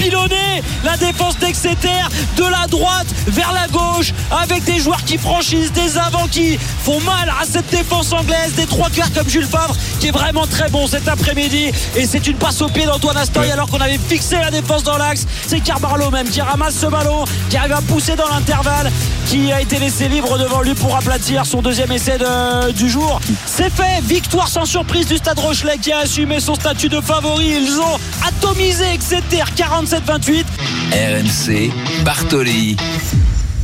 [0.83, 1.89] la défense d'Exeter
[2.35, 6.99] de la droite vers la gauche avec des joueurs qui franchissent, des avants qui font
[7.01, 10.69] mal à cette défense anglaise, des trois quarts comme Jules Favre qui est vraiment très
[10.69, 11.71] bon cet après-midi.
[11.95, 14.97] Et c'est une passe au pied d'Antoine Astoy alors qu'on avait fixé la défense dans
[14.97, 15.25] l'axe.
[15.47, 18.91] C'est Carbarlo même qui ramasse ce ballon, qui arrive à pousser dans l'intervalle,
[19.27, 23.19] qui a été laissé libre devant lui pour aplatir son deuxième essai de- du jour.
[23.45, 27.47] C'est fait, victoire sans surprise du Stade Rochelet qui a assumé son statut de favori.
[27.61, 29.43] Ils ont atomisé Exeter
[30.17, 30.45] 47-28.
[30.93, 31.71] RMC,
[32.03, 32.75] Bartoli,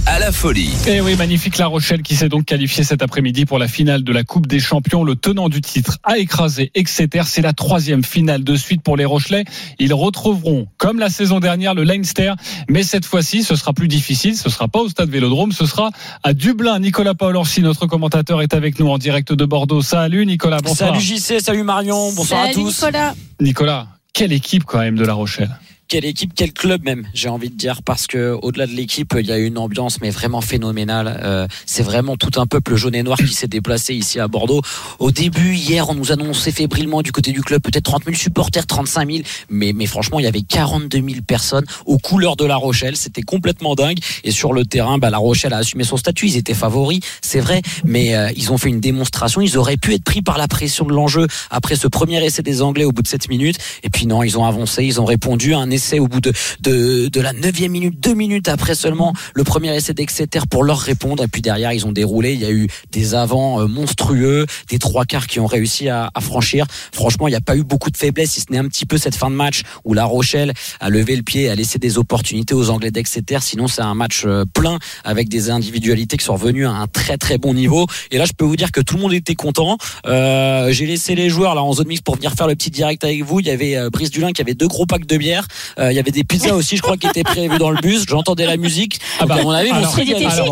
[0.05, 0.69] à la folie.
[0.85, 4.03] Et Eh oui, magnifique La Rochelle qui s'est donc qualifiée cet après-midi pour la finale
[4.03, 5.03] de la Coupe des Champions.
[5.03, 7.23] Le tenant du titre a écrasé Exeter.
[7.25, 9.45] C'est la troisième finale de suite pour les Rochelais.
[9.79, 12.33] Ils retrouveront, comme la saison dernière, le Leinster.
[12.69, 14.37] Mais cette fois-ci, ce sera plus difficile.
[14.37, 15.53] Ce sera pas au stade Vélodrome.
[15.53, 15.89] Ce sera
[16.21, 16.77] à Dublin.
[16.79, 19.81] Nicolas Paolorsi, notre commentateur, est avec nous en direct de Bordeaux.
[19.81, 20.89] Salut Nicolas, bonsoir.
[20.89, 22.83] Salut JC, salut Marion, bonsoir Salut à tous.
[22.83, 23.15] Nicolas.
[23.41, 25.49] Nicolas, quelle équipe quand même de La Rochelle
[25.87, 29.27] Quelle équipe, quel club même, j'ai envie de dire, parce que au-delà de l'équipe, il
[29.27, 31.19] y a une ambiance mais vraiment phénoménale.
[31.23, 34.61] Euh, c'est vraiment tout un peuple jaune et noir qui s'est déplacé ici à Bordeaux.
[34.99, 38.65] Au début, hier, on nous annonçait fébrilement du côté du club peut-être 30 000 supporters,
[38.65, 42.55] 35 000, mais mais franchement, il y avait 42 000 personnes aux couleurs de La
[42.55, 42.95] Rochelle.
[42.95, 43.97] C'était complètement dingue.
[44.23, 46.27] Et sur le terrain, bah, La Rochelle a assumé son statut.
[46.27, 49.41] Ils étaient favoris, c'est vrai, mais euh, ils ont fait une démonstration.
[49.41, 52.61] Ils auraient pu être pris par la pression de l'enjeu après ce premier essai des
[52.61, 53.57] Anglais au bout de 7 minutes.
[53.83, 56.31] Et puis non, ils ont avancé, ils ont répondu à un essai au bout de,
[56.61, 60.79] de, de la neuvième minute, deux minutes après seulement le premier essai d'Exeter pour leur
[60.79, 61.23] répondre.
[61.23, 62.33] Et puis derrière, ils ont déroulé.
[62.33, 66.09] Il y a eu des avants euh, monstrueux, des trois quarts qui ont réussi à,
[66.13, 66.65] à franchir.
[66.91, 68.97] Franchement, il n'y a pas eu beaucoup de faiblesse, si ce n'est un petit peu
[68.97, 72.53] cette fin de match où La Rochelle a levé le pied, a laissé des opportunités
[72.53, 73.39] aux Anglais d'Exeter.
[73.41, 77.17] Sinon, c'est un match euh, plein avec des individualités qui sont revenues à un très
[77.17, 77.87] très bon niveau.
[78.11, 79.77] Et là, je peux vous dire que tout le monde était content.
[80.05, 83.03] Euh, J'ai laissé les joueurs là en zone mixte pour venir faire le petit direct
[83.03, 83.39] avec vous.
[83.39, 85.47] Il y avait euh, Brice Dulin qui avait deux gros packs de bière.
[85.79, 88.05] Euh, il y avait des pizzas aussi, je crois, qui étaient prévues dans le bus.
[88.07, 88.99] J'entendais la musique.
[89.19, 89.93] Ah bah, Donc, à mon avis, on alors-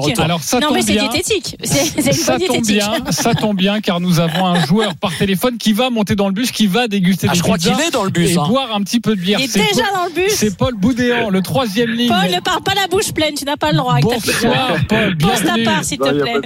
[0.03, 0.23] retour.
[0.23, 1.07] Alors ça non, tombe mais c'est bien.
[1.07, 1.57] diététique.
[1.63, 3.03] C'est c'est une Ça bonne tombe diététique.
[3.03, 6.27] bien, ça tombe bien, car nous avons un joueur par téléphone qui va monter dans
[6.27, 8.31] le bus, qui va déguster Ah, des je crois pizzas qu'il est dans le bus.
[8.31, 8.45] et hein.
[8.47, 9.39] boire un petit peu de bière.
[9.39, 10.31] Il est C'est déjà Paul- dans le bus.
[10.33, 12.09] C'est Paul Boudéan, le troisième ligne.
[12.09, 13.33] Paul, ne parle pas la bouche pleine.
[13.35, 14.15] Tu n'as pas le droit avec ta.
[14.15, 16.41] Bonsoir Paul, Pose ta bienvenue, part, s'il te plaît.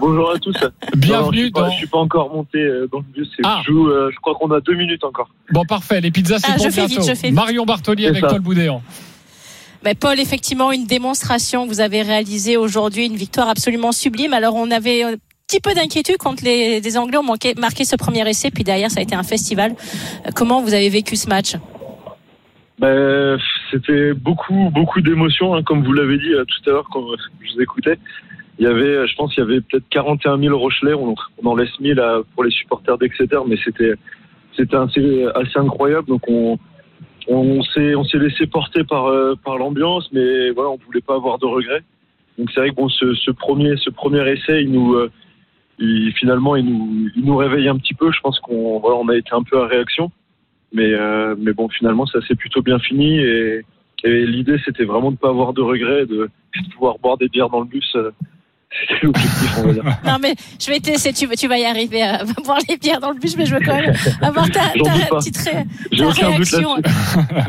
[0.00, 0.54] Bonjour à tous.
[0.62, 1.70] Non, je, bienvenue suis pas, dans.
[1.70, 3.28] je suis pas encore monté euh, dans le bus.
[3.44, 3.60] Ah.
[3.66, 5.28] Je, joue, euh, je crois qu'on a deux minutes encore.
[5.52, 7.02] Bon parfait, les pizzas c'est Ah, pour je fais bientôt.
[7.02, 7.34] vite, je fais vite.
[7.36, 8.28] Marion Bartoli avec ça.
[8.28, 8.82] Paul Boudéan.
[9.84, 14.34] Mais Paul, effectivement, une démonstration que vous avez réalisée aujourd'hui, une victoire absolument sublime.
[14.34, 15.14] Alors, on avait un
[15.48, 18.90] petit peu d'inquiétude quand les, les Anglais ont manqué, marqué ce premier essai, puis derrière,
[18.90, 19.74] ça a été un festival.
[20.26, 21.54] Euh, Comment vous avez vécu ce match?
[22.78, 23.38] Ben,
[23.70, 27.16] C'était beaucoup, beaucoup d'émotions, hein, comme vous l'avez dit euh, tout à l'heure quand euh,
[27.40, 27.98] je vous écoutais.
[28.58, 30.92] Il y avait, je pense, qu'il y avait peut-être 41 000 Rochelais.
[30.94, 33.94] On, on en laisse 1000 à- pour les supporters d'Exeter, mais c'était,
[34.56, 36.06] c'était assez, assez incroyable.
[36.08, 36.58] Donc on,
[37.28, 41.14] on s'est, on s'est laissé porter par, euh, par l'ambiance, mais voilà, on voulait pas
[41.14, 41.82] avoir de regrets.
[42.38, 45.10] Donc c'est vrai que bon, ce, ce premier, ce premier essai, il nous, euh,
[45.78, 48.10] il, finalement, il nous, il nous réveille un petit peu.
[48.12, 50.10] Je pense qu'on, voilà, on a été un peu à réaction.
[50.72, 53.18] Mais, euh, mais bon, finalement, ça s'est plutôt bien fini.
[53.18, 53.62] Et,
[54.04, 57.50] et l'idée, c'était vraiment de pas avoir de regrets, de, de pouvoir boire des bières
[57.50, 57.96] dans le bus.
[58.72, 59.84] C'était l'objectif, on va dire.
[60.04, 63.00] Non, mais je vais te laisser, tu, tu vas y arriver à boire les bières
[63.00, 65.66] dans le bus, mais je veux quand même avoir ta, petite ré-
[65.98, 66.76] ta réaction,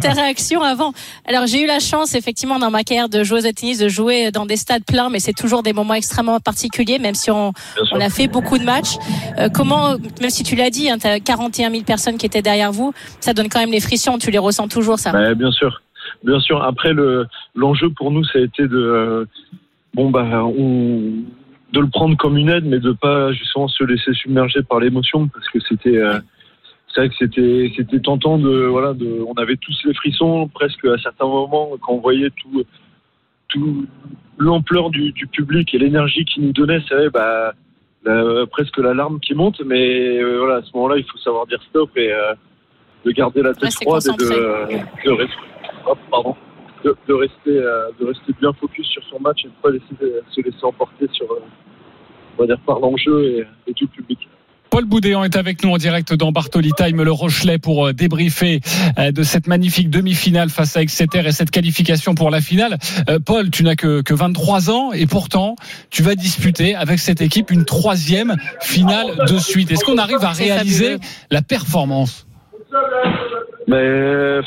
[0.01, 0.93] ta réaction avant.
[1.27, 4.31] Alors j'ai eu la chance effectivement dans ma carrière de joueuse de tennis de jouer
[4.31, 7.53] dans des stades pleins, mais c'est toujours des moments extrêmement particuliers, même si on,
[7.99, 8.95] a fait beaucoup de matchs.
[9.37, 12.41] Euh, comment, même si tu l'as dit, hein, tu as 41 000 personnes qui étaient
[12.41, 15.11] derrière vous, ça donne quand même les frissons, tu les ressens toujours ça.
[15.11, 15.81] Ouais, bien sûr.
[16.23, 16.63] bien sûr.
[16.63, 19.27] Après, le l'enjeu pour nous, ça a été de
[19.93, 21.23] bon bah on,
[21.73, 25.27] de le prendre comme une aide, mais de pas justement se laisser submerger par l'émotion,
[25.27, 26.19] parce que c'était euh,
[26.93, 30.85] c'est vrai que c'était c'était tentant de voilà de on avait tous les frissons presque
[30.85, 32.63] à certains moments quand on voyait tout
[33.47, 33.85] tout
[34.37, 37.53] l'ampleur du, du public et l'énergie qu'il nous donnait, c'est vrai bah
[38.03, 41.45] la- presque la larme qui monte, mais euh, voilà à ce moment-là il faut savoir
[41.47, 42.33] dire stop et euh,
[43.05, 44.65] de garder la tête froide et de, euh,
[45.05, 45.35] de rester.
[45.85, 46.35] Hop, pardon
[46.83, 50.23] de, de rester euh, de rester bien focus sur son match et de pas laisser
[50.29, 51.39] se laisser emporter sur euh,
[52.37, 54.27] on va dire par l'enjeu et, et tout le public.
[54.71, 58.61] Paul Boudéan est avec nous en direct dans Bartoli Time, le Rochelet, pour euh, débriefer
[58.97, 62.77] euh, de cette magnifique demi-finale face à Exeter et cette qualification pour la finale.
[63.09, 65.57] Euh, Paul, tu n'as que, que 23 ans et pourtant,
[65.89, 69.69] tu vas disputer avec cette équipe une troisième finale de suite.
[69.73, 70.99] Est-ce qu'on arrive à réaliser
[71.31, 72.25] la performance?
[73.67, 74.41] Mais euh,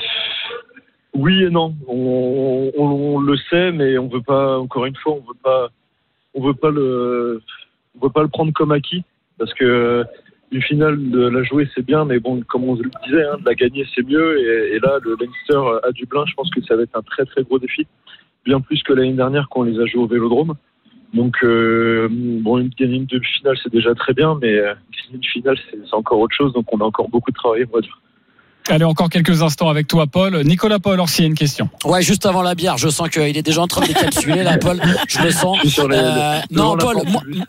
[1.14, 1.74] oui et non.
[1.86, 4.58] On, on- on le sait, mais on veut pas.
[4.58, 5.68] Encore une fois, on veut pas.
[6.34, 7.40] On veut pas le.
[7.96, 9.04] On veut pas le prendre comme acquis
[9.38, 10.04] parce que
[10.52, 13.44] une finale de la jouer c'est bien, mais bon, comme on le disait, hein, de
[13.44, 14.38] la gagner c'est mieux.
[14.40, 17.24] Et, et là, le Leinster à Dublin, je pense que ça va être un très
[17.24, 17.86] très gros défi,
[18.44, 20.54] bien plus que l'année dernière quand on les a joués au Vélodrome.
[21.12, 24.74] Donc euh, bon, une, demi-finale c'est déjà très bien, mais euh,
[25.12, 26.52] une finale c'est encore autre chose.
[26.52, 28.00] Donc on a encore beaucoup de travail, dire.
[28.70, 30.42] Allez, encore quelques instants avec toi, Paul.
[30.42, 31.68] Nicolas Paul, alors s'il y a une question.
[31.84, 34.56] Ouais, juste avant la bière, je sens qu'il est déjà en train de décapsuler là,
[34.56, 34.80] Paul.
[35.06, 35.58] Je le sens.
[35.78, 36.96] Euh, non, Paul,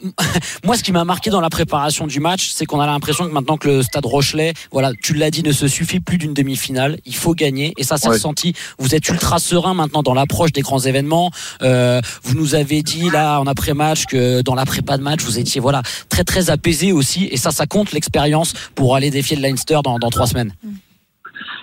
[0.66, 3.32] moi, ce qui m'a marqué dans la préparation du match, c'est qu'on a l'impression que
[3.32, 6.98] maintenant que le Stade Rochelet, voilà, tu l'as dit, ne se suffit plus d'une demi-finale.
[7.06, 8.16] Il faut gagner, et ça, c'est Ouais.
[8.16, 8.54] ressenti.
[8.78, 11.32] Vous êtes ultra serein maintenant dans l'approche des grands événements.
[11.62, 15.40] Euh, vous nous avez dit là en après-match que dans la prépa de match, vous
[15.40, 19.44] étiez voilà très très apaisé aussi, et ça, ça compte l'expérience pour aller défier le
[19.44, 20.54] Leinster dans, dans trois semaines.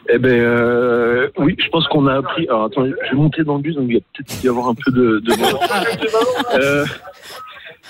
[0.08, 2.46] Eh ben euh, oui, je pense qu'on a appris.
[2.48, 4.74] Alors attendez, je vais monter dans le bus, donc il va peut-être y avoir un
[4.74, 5.20] peu de.
[5.20, 5.32] de...
[6.54, 6.84] Euh,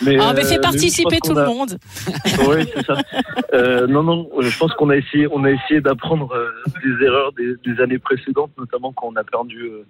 [0.03, 1.79] mais, Ah, mais euh, fais mais participer tout le monde.
[2.49, 2.97] Oui, c'est ça.
[3.53, 6.51] Euh, non, non, je pense qu'on a essayé, on a essayé d'apprendre euh,
[6.83, 9.85] des erreurs des, des années précédentes, notamment quand on a perdu euh,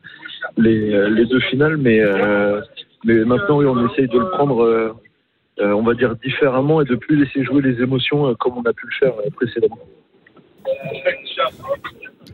[0.56, 1.76] les, euh, les deux finales.
[1.76, 2.60] Mais, euh,
[3.04, 4.92] mais maintenant, oui, on essaye de le prendre, euh,
[5.60, 8.62] euh, on va dire, différemment et de plus laisser jouer les émotions euh, comme on
[8.62, 9.78] a pu le faire euh, précédemment.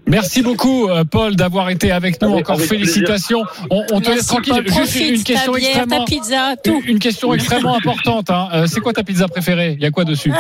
[0.07, 2.29] Merci beaucoup, euh, Paul, d'avoir été avec nous.
[2.33, 3.45] Avec- Encore avec félicitations.
[3.71, 4.55] On, on te laisse tranquille.
[4.55, 4.63] Paul.
[4.65, 6.05] Juste Profite, une question ta bière, extrêmement.
[6.05, 6.83] ta pizza, tout.
[6.87, 8.31] Une question extrêmement importante.
[8.31, 8.49] hein.
[8.55, 9.75] Euh, c'est quoi ta pizza préférée?
[9.77, 10.33] Il y a quoi dessus?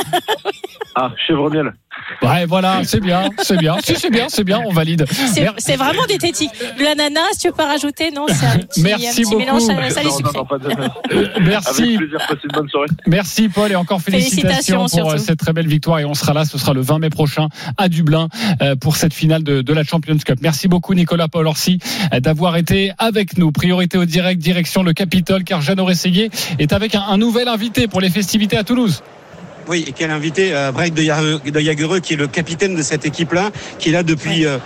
[0.95, 1.75] Ah, chèvre miel.
[2.23, 3.77] Ouais, voilà, c'est bien, c'est bien.
[3.83, 5.05] Si, c'est bien, c'est bien, on valide.
[5.11, 6.51] C'est Mer- c'est vraiment diététique.
[6.79, 9.39] L'ananas, tu veux pas rajouter Non, c'est un petit, Merci un petit beaucoup.
[9.39, 10.39] mélange salé non, non, sucré.
[10.39, 10.69] non, pas de...
[11.11, 12.89] Avec Merci, plaisir, passez une bonne soirée.
[13.07, 15.25] merci Paul et encore félicitations, Félicitations, pour euh, surtout.
[15.27, 17.89] cette très belle victoire et on sera là, ce sera le 20 mai prochain à
[17.89, 18.29] Dublin
[18.63, 20.39] euh, pour cette finale de, de la Champions Cup.
[20.43, 21.79] Merci beaucoup Nicolas Paul Orsi
[22.13, 23.53] euh, d'avoir été avec nous.
[23.53, 27.87] Priorité au direct, direction le Capitole car Jeannot Rességuier est avec un, un nouvel invité
[27.89, 29.03] pour les festivités à Toulouse.
[29.69, 31.03] Oui, et quel invité, euh, Break de,
[31.61, 34.57] Jagereux, qui est le capitaine de cette équipe-là, qui est là depuis euh,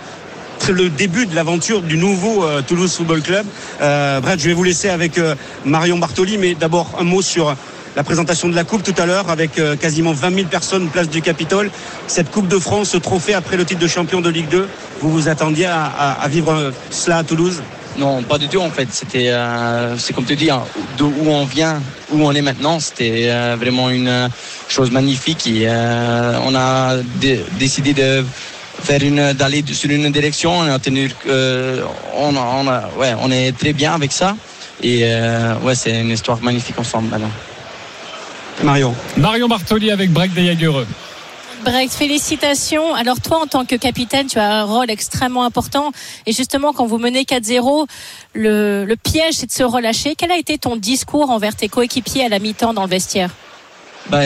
[0.69, 3.45] le début de l'aventure du nouveau euh, Toulouse Football Club.
[3.81, 5.35] Euh, Brett, je vais vous laisser avec euh,
[5.65, 7.53] Marion Bartoli, mais d'abord un mot sur
[7.97, 11.09] la présentation de la Coupe tout à l'heure, avec euh, quasiment 20 000 personnes place
[11.09, 11.69] du Capitole.
[12.07, 14.69] Cette Coupe de France, ce trophée après le titre de champion de Ligue 2,
[15.01, 17.61] vous vous attendiez à, à- à vivre cela à Toulouse?
[17.97, 18.87] Non, pas du tout en fait.
[18.91, 20.63] C'était, euh, c'est comme tu dis, hein,
[20.97, 22.79] d'où on vient, où on est maintenant.
[22.79, 24.27] C'était euh, vraiment une euh,
[24.67, 25.45] chose magnifique.
[25.47, 28.25] Et, euh, on a dé- décidé de
[28.81, 30.57] faire une, d'aller sur une direction.
[30.59, 31.83] On a tenu, euh,
[32.15, 34.35] on, a, on, a- ouais, on est très bien avec ça.
[34.81, 37.31] Et euh, ouais, c'est une histoire magnifique ensemble maintenant.
[38.63, 38.93] Marion.
[39.17, 40.87] Marion Bartoli avec Break des Jagereux.
[41.63, 42.93] Brecht, félicitations.
[42.93, 45.91] Alors toi, en tant que capitaine, tu as un rôle extrêmement important.
[46.25, 47.87] Et justement, quand vous menez 4-0,
[48.33, 50.15] le, piège, c'est de se relâcher.
[50.17, 53.29] Quel a été ton discours envers tes coéquipiers à la mi-temps dans le vestiaire?
[54.09, 54.23] Bah,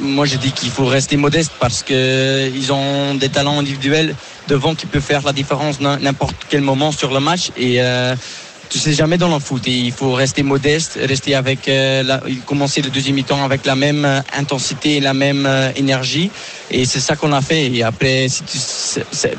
[0.00, 4.14] moi, je dis qu'il faut rester modeste parce que ils ont des talents individuels
[4.48, 8.14] devant qui peuvent faire la différence n'im- n'importe quel moment sur le match et euh,
[8.68, 9.66] tu sais jamais dans le foot.
[9.66, 13.74] Et il faut rester modeste, rester avec, euh, la, commencer le deuxième mi-temps avec la
[13.74, 16.30] même euh, intensité et la même euh, énergie.
[16.70, 17.66] Et c'est ça qu'on a fait.
[17.72, 18.58] Et après, si tu,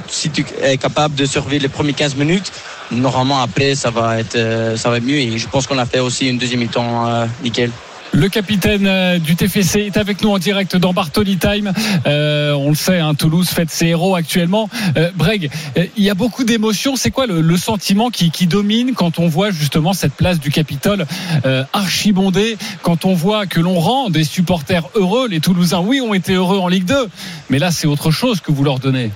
[0.08, 2.52] si tu es capable de survivre les premières 15 minutes,
[2.92, 5.20] normalement après ça va être, euh, ça va être mieux.
[5.20, 7.72] Et je pense qu'on a fait aussi une deuxième mi-temps nickel.
[8.12, 11.72] Le capitaine euh, du TFC est avec nous en direct dans Bartoli Time.
[12.08, 14.67] Euh, on le sait, hein, Toulouse fête ses héros actuellement.
[14.98, 16.95] Euh, Breg, euh, il y a beaucoup d'émotions.
[16.95, 21.06] C'est quoi le, sentiment qui, qui domine quand on voit justement cette place du Capitole
[21.74, 25.28] archibondée, quand on voit que l'on rend des supporters heureux?
[25.28, 27.10] Les Toulousains, oui, ont été heureux en Ligue 2,
[27.50, 29.12] mais là, c'est autre chose que vous leur donnez.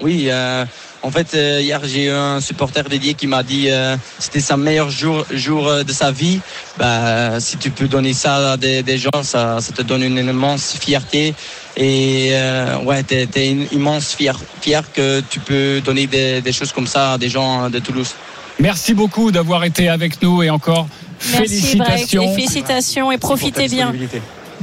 [0.00, 0.28] Oui.
[0.30, 0.64] euh,
[1.02, 4.56] en fait, euh, hier, j'ai eu un supporter dédié qui m'a dit euh, c'était sa
[4.56, 6.40] meilleur jour, jour euh, de sa vie.
[6.78, 10.18] Bah, si tu peux donner ça à des, des gens, ça, ça te donne une
[10.18, 11.34] immense fierté.
[11.76, 16.52] Et euh, ouais, t'es es une immense fier, fier que tu peux donner des, des
[16.52, 18.14] choses comme ça à des gens de Toulouse.
[18.58, 20.88] Merci beaucoup d'avoir été avec nous et encore
[21.32, 23.92] Merci félicitations et félicitations et profitez bien.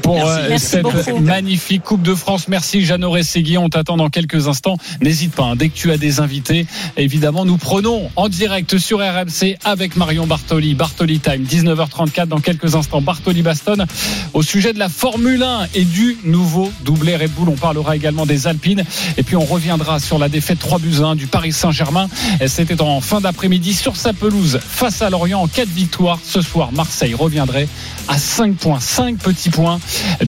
[0.01, 0.29] Pour Merci.
[0.31, 1.19] euh, Merci cette beaucoup.
[1.19, 2.47] magnifique Coupe de France.
[2.47, 3.57] Merci Jeannot Rességui.
[3.57, 4.77] On t'attend dans quelques instants.
[5.01, 6.65] N'hésite pas, hein, dès que tu as des invités,
[6.97, 10.75] évidemment, nous prenons en direct sur RMC avec Marion Bartoli.
[10.75, 13.01] Bartoli Time, 19h34 dans quelques instants.
[13.01, 13.85] Bartoli Baston
[14.33, 17.49] au sujet de la Formule 1 et du nouveau doublé Red Bull.
[17.49, 18.83] On parlera également des Alpines.
[19.17, 22.07] Et puis on reviendra sur la défaite 3 buts à 1 du Paris Saint-Germain.
[22.47, 26.19] C'était en fin d'après-midi sur sa pelouse face à Lorient en 4 victoires.
[26.23, 27.67] Ce soir, Marseille reviendrait
[28.07, 29.79] à 5 points, 5 petits points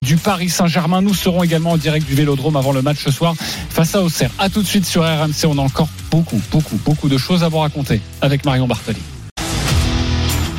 [0.02, 1.02] du Paris Saint-Germain.
[1.02, 3.34] Nous serons également en direct du Vélodrome avant le match ce soir
[3.70, 4.30] face à Auxerre.
[4.38, 5.46] À tout de suite sur RMC.
[5.46, 9.00] On a encore beaucoup, beaucoup, beaucoup de choses à vous raconter avec Marion Bartoli.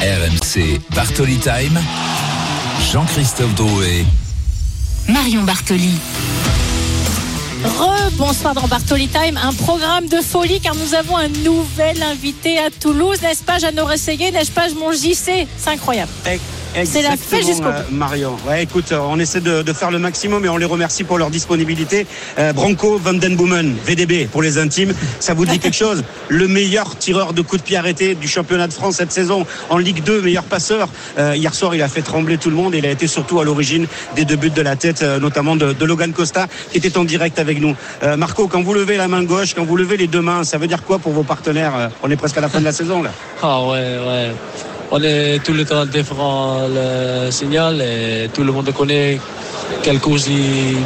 [0.02, 1.80] RMC Bartoli Time.
[2.92, 4.06] Jean-Christophe Drouet.
[5.10, 5.92] Marion Bartoli.
[7.64, 12.70] Re-bonsoir dans Bartoli Time, un programme de folie car nous avons un nouvel invité à
[12.70, 16.12] Toulouse, n'est-ce pas Jeannot Rességuier, n'est-ce pas mon JC C'est incroyable.
[16.86, 17.70] C'est la fête jusqu'au bout.
[17.70, 18.36] euh, Marion.
[18.48, 21.18] Ouais, écoute, euh, on essaie de, de faire le maximum et on les remercie pour
[21.18, 22.06] leur disponibilité.
[22.38, 26.04] Euh, Branco Van Den Boomen, VDB pour les intimes, ça vous dit quelque chose?
[26.28, 29.78] Le meilleur tireur de coups de pied arrêtés du championnat de France cette saison en
[29.80, 30.90] Ligue 2, meilleur passeur.
[31.18, 33.40] Euh, hier soir, il a fait trembler tout le monde et il a été surtout
[33.40, 36.78] à l'origine des deux buts de la tête, euh, notamment de, de Logan Costa qui
[36.78, 37.76] était en direct avec nous.
[38.04, 40.58] Euh, Marco, quand vous levez la main gauche, quand vous levez les deux mains, ça
[40.60, 41.90] veut dire quoi pour vos partenaires?
[42.04, 43.12] On est presque à la fin de la saison là.
[43.42, 43.70] Ah ouais,
[44.08, 44.32] ouais.
[44.92, 49.20] On est tout le temps différent le signal et tout le monde connaît
[49.84, 50.78] quelle course ils,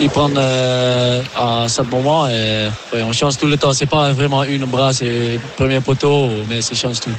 [0.00, 3.72] ils prennent euh, à ce moment et on change tout le temps.
[3.74, 7.10] C'est pas vraiment une bras, c'est premier poteau, mais ça change tout.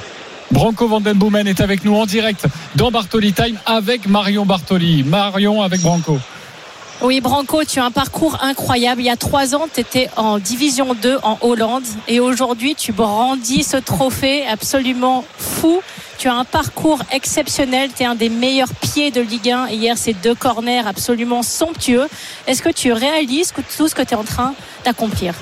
[0.50, 5.02] Branco Van Den Boomen est avec nous en direct dans Bartoli Time avec Marion Bartoli.
[5.04, 6.18] Marion avec Branco.
[7.02, 9.02] Oui, Branco, tu as un parcours incroyable.
[9.02, 12.92] Il y a trois ans, tu étais en Division 2 en Hollande et aujourd'hui, tu
[12.92, 15.82] brandis ce trophée absolument fou.
[16.16, 17.90] Tu as un parcours exceptionnel.
[17.94, 19.66] Tu es un des meilleurs pieds de Ligue 1.
[19.66, 22.08] Et hier, ces deux corners absolument somptueux.
[22.46, 25.34] Est-ce que tu réalises tout ce que tu es en train d'accomplir?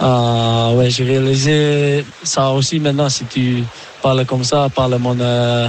[0.00, 3.08] Ah ouais, j'ai réalisé ça aussi maintenant.
[3.08, 3.62] Si tu
[4.02, 5.68] parles comme ça, parle mon euh,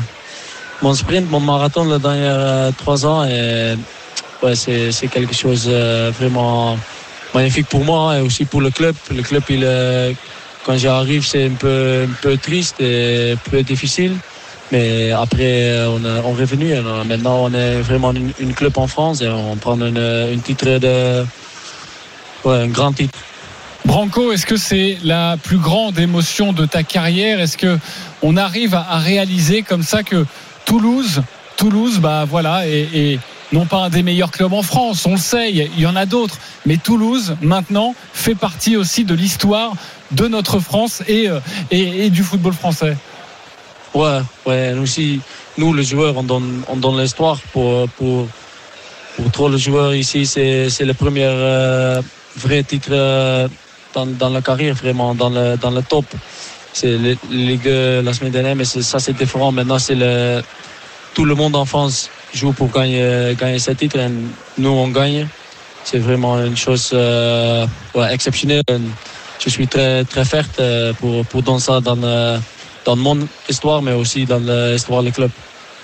[0.82, 3.24] mon sprint, mon marathon les derniers euh, trois ans
[4.44, 6.78] ouais, c'est quelque chose euh, vraiment
[7.34, 8.96] magnifique pour moi et aussi pour le club.
[9.14, 10.14] Le club, il euh,
[10.66, 14.16] quand j'arrive, c'est un peu un peu triste et un peu difficile.
[14.72, 16.74] Mais après, euh, on, est- revenu.
[16.74, 19.98] euh, Maintenant, on est vraiment une, club en France et on prend une,
[20.34, 21.26] une titre de,
[22.46, 23.18] un grand titre.
[23.86, 27.40] Branco, est-ce que c'est la plus grande émotion de ta carrière?
[27.40, 27.78] Est-ce que
[28.22, 30.26] on arrive à, réaliser comme ça que
[30.66, 31.22] Toulouse,
[31.56, 33.20] Toulouse, bah voilà, et
[33.52, 36.06] non pas un des meilleurs clubs en France, on le sait, il y, en a
[36.06, 39.74] d'autres, mais Toulouse maintenant fait partie aussi de l'histoire
[40.12, 42.98] de notre France et, euh, du football français.
[43.94, 45.22] Ouais, ouais, nous aussi,
[45.58, 48.28] nous les joueurs, on donne, on l'histoire pour, pour,
[49.32, 50.26] trop les joueurs ici.
[50.26, 52.02] C'est, le premier euh,
[52.36, 53.48] vrai titre euh,
[53.94, 56.06] dans, la carrière, vraiment, dans le, top.
[56.74, 59.52] C'est la Ligue 2 la semaine dernière, mais ça c'est différent.
[59.52, 60.44] Maintenant, c'est le,
[61.16, 63.98] tout le monde en France joue pour gagner, gagner ce titre.
[63.98, 64.08] Et
[64.58, 65.28] nous, on gagne.
[65.84, 67.66] C'est vraiment une chose euh,
[68.10, 68.64] exceptionnelle.
[69.40, 72.40] Je suis très, très fier euh, pour, pour donner ça dans, le-
[72.86, 75.30] dans mon histoire, mais aussi dans l'histoire du club.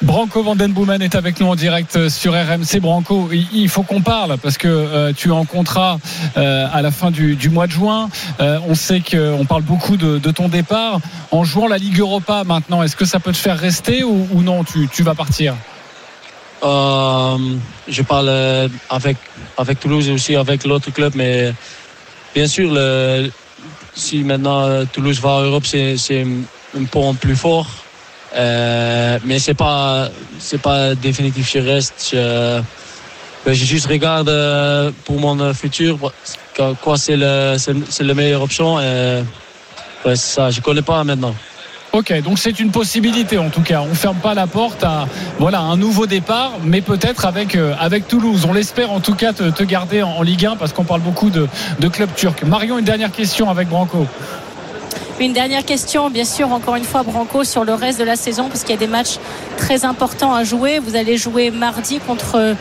[0.01, 2.81] Branco Van Den Boomen est avec nous en direct sur RMC.
[2.81, 5.97] Branco, il faut qu'on parle parce que euh, tu es en contrat
[6.35, 8.09] euh, à la fin du, du mois de juin.
[8.41, 10.99] Euh, on sait qu'on parle beaucoup de, de ton départ.
[11.31, 14.41] En jouant la Ligue Europa maintenant, est-ce que ça peut te faire rester ou, ou
[14.43, 15.55] non tu, tu vas partir?
[16.63, 17.37] Euh,
[17.87, 19.17] je parle euh, avec,
[19.57, 21.53] avec Toulouse aussi avec l'autre club, mais
[22.33, 22.71] bien sûr,
[23.93, 27.67] si maintenant euh, Toulouse va en Europe, c'est un, pont plus fort.
[28.35, 31.51] Mais c'est pas c'est pas définitif.
[31.53, 32.09] Je reste.
[32.11, 32.61] Je,
[33.45, 34.31] ben, juste regarde
[35.03, 38.79] pour mon futur quoi- c'est le c'est la meilleure option.
[38.79, 39.21] Et,
[40.05, 40.49] ouais, ça.
[40.49, 41.35] Je connais pas maintenant.
[41.95, 43.81] Ok, donc c'est une possibilité en tout cas.
[43.81, 47.75] On ferme pas la porte à voilà un nouveau départ, mais peut-être avec euh,
[48.07, 48.47] Toulouse.
[48.49, 51.29] On l'espère en tout cas te, te garder en, Ligue 1 parce qu'on parle beaucoup
[51.29, 51.47] de,
[51.79, 52.43] de clubs turcs.
[52.47, 54.07] Marion, une dernière question avec Branco.
[55.19, 58.47] Une dernière question, bien sûr, encore une fois, Branco, sur le reste de la saison,
[58.47, 59.19] parce qu'il y a des matchs
[59.57, 60.79] très importants à jouer.
[60.79, 62.55] Vous allez jouer mardi contre,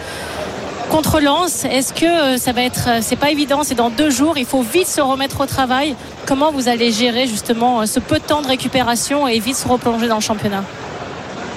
[0.93, 1.64] contre Lens.
[1.64, 4.45] Est-ce que euh, ça va être, euh, c'est pas évident, c'est dans deux jours, il
[4.45, 5.97] faut vite se remettre au travail.
[6.26, 9.66] Comment vous allez gérer justement euh, ce peu de temps de récupération et vite se
[9.66, 10.62] replonger dans le championnat?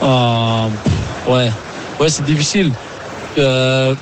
[0.01, 0.67] Ah,
[1.27, 1.49] ouais,
[2.07, 2.71] c'est difficile.
[3.37, 3.93] Euh,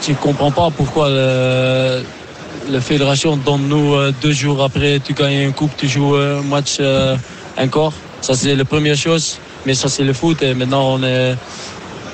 [0.00, 5.72] tu comprends pas pourquoi la fédération donne nous deux jours après tu gagnes une coupe,
[5.76, 6.80] tu joues un match
[7.56, 7.92] encore.
[8.20, 11.36] Ça c'est la première chose, mais ça c'est le foot et maintenant on est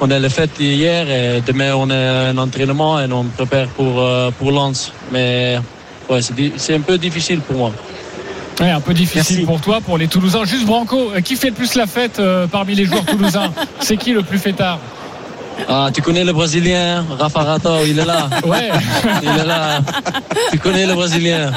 [0.00, 4.00] on a le fête hier et demain on a un entraînement et on prépare pour
[4.00, 4.92] euh, pour Lens.
[5.12, 5.58] Mais
[6.08, 6.20] ouais,
[6.56, 7.72] c'est un peu difficile pour moi.
[8.60, 10.44] Ouais, un peu difficile pour toi, pour les Toulousains.
[10.44, 13.52] Juste Branco, euh, qui fait le plus la fête euh, parmi les joueurs toulousains?
[13.80, 14.80] C'est qui le plus fêtard?
[15.68, 18.28] Ah, tu connais le Brésilien, Rafa Rato, il est là.
[18.46, 18.68] Ouais.
[19.22, 19.80] Il est là.
[20.52, 21.52] Tu connais le Brésilien.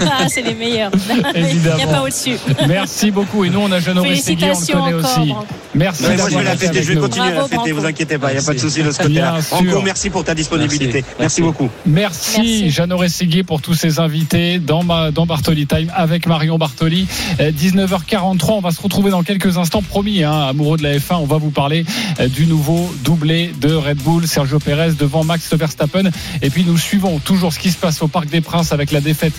[0.00, 0.90] Ah, c'est les meilleurs.
[1.34, 1.82] Il n'y Évidemment.
[1.84, 2.36] a pas au-dessus.
[2.66, 3.44] Merci beaucoup.
[3.44, 5.28] Et nous, on a Jeannot Segui, on le Félicitations connaît encore, aussi.
[5.30, 5.46] Branco.
[5.74, 7.74] Merci moi, je vais la fêter, je vais continuer à la fêter, Branco.
[7.74, 8.70] vous inquiétez pas, il n'y a pas de Merci.
[8.70, 9.32] souci de ce côté-là.
[9.32, 9.56] Bien sûr.
[9.70, 10.86] Encore merci pour ta disponibilité.
[10.86, 11.02] Merci.
[11.02, 11.42] Merci, Merci.
[11.42, 11.70] beaucoup.
[11.86, 12.70] Merci, Merci.
[12.70, 17.06] Jeannot Rességuier pour tous ces invités dans, ma, dans Bartoli Time avec Marion Bartoli.
[17.40, 19.82] Euh, 19h43, on va se retrouver dans quelques instants.
[19.82, 21.84] Promis, hein, amoureux de la F1, on va vous parler
[22.20, 26.10] euh, du nouveau doublé de Red Bull, Sergio Pérez devant Max Verstappen.
[26.42, 29.00] Et puis nous suivons toujours ce qui se passe au Parc des Princes avec la
[29.00, 29.34] défaite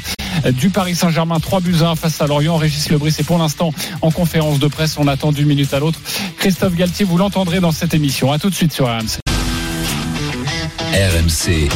[0.53, 2.57] du Paris Saint-Germain 3 buts à 1 face à Lorient.
[2.57, 4.97] Régis Lebris est pour l'instant en conférence de presse.
[4.97, 5.99] On attend d'une minute à l'autre.
[6.37, 8.31] Christophe Galtier, vous l'entendrez dans cette émission.
[8.31, 9.19] À tout de suite sur RMC.
[10.91, 11.69] RMC,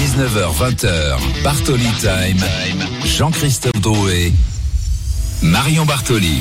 [0.00, 2.44] 19h-20h, Bartoli Time.
[3.04, 4.32] Jean-Christophe Drouet,
[5.42, 6.40] Marion Bartoli.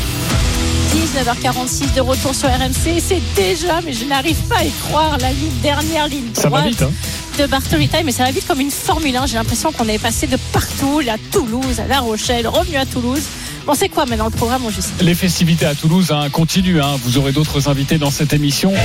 [1.04, 3.02] 19h46 de retour sur RMC.
[3.06, 6.62] C'est déjà, mais je n'arrive pas à y croire, la ligne, dernière ligne Ça va
[6.62, 6.92] droite vite, hein
[7.38, 8.04] de Bartoli Time.
[8.06, 9.26] Mais ça va vite comme une Formule 1.
[9.28, 13.22] J'ai l'impression qu'on est passé de partout, à Toulouse, à La Rochelle, revenu à Toulouse.
[13.66, 16.82] Bon, c'est quoi maintenant le programme, mon Juste Les festivités à Toulouse hein, continuent.
[16.82, 16.98] hein.
[17.04, 18.80] Vous aurez d'autres invités dans cette émission ou un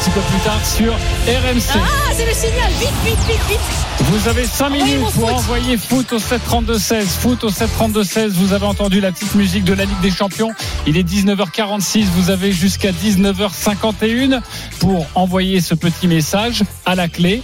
[0.00, 1.62] petit peu plus tard sur RMC.
[1.74, 5.30] Ah, c'est le signal Vite, vite, vite, vite Vous avez 5 Envoyez minutes pour foot.
[5.36, 7.02] envoyer foot au 732-16.
[7.04, 8.28] Foot au 732-16.
[8.30, 10.52] Vous avez entendu la petite musique de la Ligue des Champions.
[10.86, 12.04] Il est 19h46.
[12.16, 14.40] Vous avez jusqu'à 19h51
[14.80, 17.42] pour envoyer ce petit message à la clé.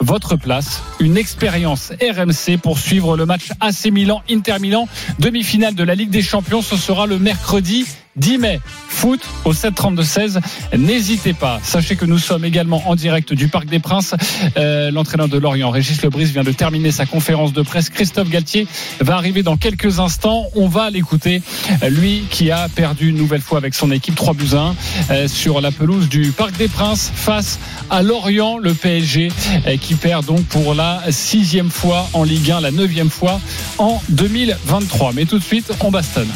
[0.00, 4.88] Votre place, une expérience RMC pour suivre le match AC Milan Inter Milan
[5.18, 6.62] demi-finale de la Ligue des Champions.
[6.62, 7.86] Ce sera le mercredi
[8.16, 8.60] 10 mai.
[8.88, 10.40] Foot au 732-16.
[10.76, 11.60] N'hésitez pas.
[11.62, 14.14] Sachez que nous sommes également en direct du Parc des Princes.
[14.56, 17.88] Euh, L'entraîneur de Lorient, Régis Lebris, vient de terminer sa conférence de presse.
[17.88, 18.66] Christophe Galtier
[19.00, 20.46] va arriver dans quelques instants.
[20.54, 21.42] On va l'écouter.
[21.88, 24.74] Lui qui a perdu une nouvelle fois avec son équipe 3 buts à 1
[25.10, 27.58] euh, sur la pelouse du Parc des Princes face
[27.90, 29.30] à Lorient, le PSG,
[29.66, 33.40] euh, qui perd donc pour la sixième fois en Ligue 1, la neuvième fois
[33.78, 35.12] en 2023.
[35.14, 36.28] Mais tout de suite, on bastonne.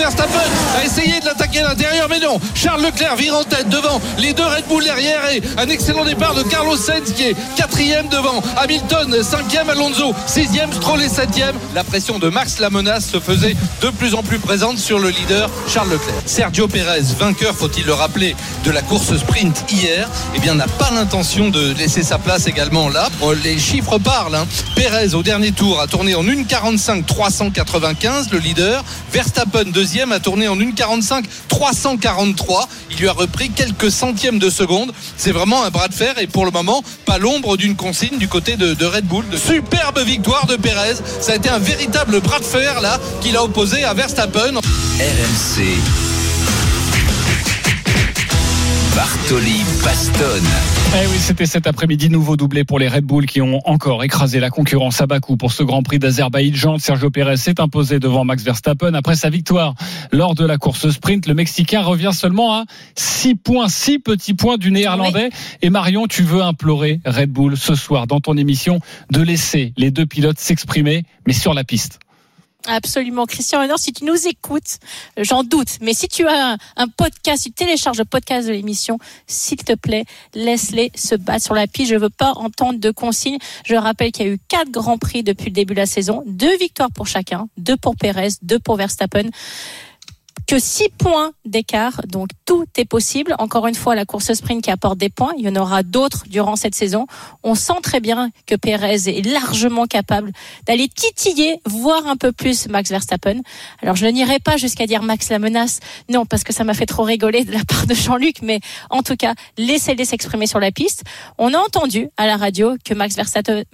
[0.00, 0.40] Verstappen
[0.78, 2.40] a essayé de l'attaquer à l'intérieur, mais non.
[2.54, 6.34] Charles Leclerc vire en tête devant les deux Red Bull derrière et un excellent départ
[6.34, 11.54] de Carlos Sainz qui est quatrième devant Hamilton, cinquième Alonso, sixième Stroll et septième.
[11.74, 15.10] La pression de Max la menace se faisait de plus en plus présente sur le
[15.10, 16.14] leader Charles Leclerc.
[16.24, 18.34] Sergio Pérez, vainqueur, faut-il le rappeler,
[18.64, 22.88] de la course sprint hier, eh bien n'a pas l'intention de laisser sa place également
[22.88, 23.10] là.
[23.44, 24.34] Les chiffres parlent.
[24.34, 24.46] hein.
[24.74, 28.82] Pérez au dernier tour a tourné en 1,45 395 le leader.
[29.12, 32.68] Verstappen deuxième a tourné en 1,45 343.
[32.90, 34.92] Il lui a repris quelques centièmes de seconde.
[35.16, 38.28] C'est vraiment un bras de fer et pour le moment pas l'ombre d'une consigne du
[38.28, 39.24] côté de, Red Bull.
[39.36, 40.96] Superbe victoire de Pérez.
[41.20, 44.54] Ça a été un véritable bras de fer là qu'il a opposé à Verstappen.
[44.54, 46.09] RMC.
[49.30, 50.48] Bartoli Bastonne.
[50.92, 54.40] Eh oui, c'était cet après-midi nouveau doublé pour les Red Bull qui ont encore écrasé
[54.40, 56.78] la concurrence à Bakou pour ce Grand Prix d'Azerbaïdjan.
[56.78, 59.76] Sergio Pérez s'est imposé devant Max Verstappen après sa victoire
[60.10, 61.28] lors de la course sprint.
[61.28, 62.64] Le Mexicain revient seulement à
[62.96, 65.30] 6 points, 6 petits points du Néerlandais.
[65.62, 68.80] Et Marion, tu veux implorer Red Bull ce soir dans ton émission
[69.12, 72.00] de laisser les deux pilotes s'exprimer, mais sur la piste.
[72.66, 73.26] Absolument.
[73.26, 74.78] Christian Honor, si tu nous écoutes,
[75.18, 78.52] euh, j'en doute, mais si tu as un, podcast, si tu télécharges le podcast de
[78.52, 80.04] l'émission, s'il te plaît,
[80.34, 81.90] laisse-les se battre sur la piste.
[81.90, 83.38] Je veux pas entendre de consignes.
[83.64, 86.22] Je rappelle qu'il y a eu quatre grands prix depuis le début de la saison,
[86.26, 89.30] deux victoires pour chacun, deux pour Pérez, deux pour Verstappen
[90.46, 93.34] que 6 points d'écart, donc tout est possible.
[93.38, 96.24] Encore une fois, la course sprint qui apporte des points, il y en aura d'autres
[96.28, 97.06] durant cette saison.
[97.42, 100.32] On sent très bien que Pérez est largement capable
[100.66, 103.40] d'aller titiller, voir un peu plus Max Verstappen.
[103.82, 106.86] Alors je n'irai pas jusqu'à dire Max la menace, non, parce que ça m'a fait
[106.86, 108.60] trop rigoler de la part de Jean-Luc, mais
[108.90, 111.04] en tout cas, laissez-les s'exprimer sur la piste.
[111.38, 113.64] On a entendu à la radio que Max Verstappen,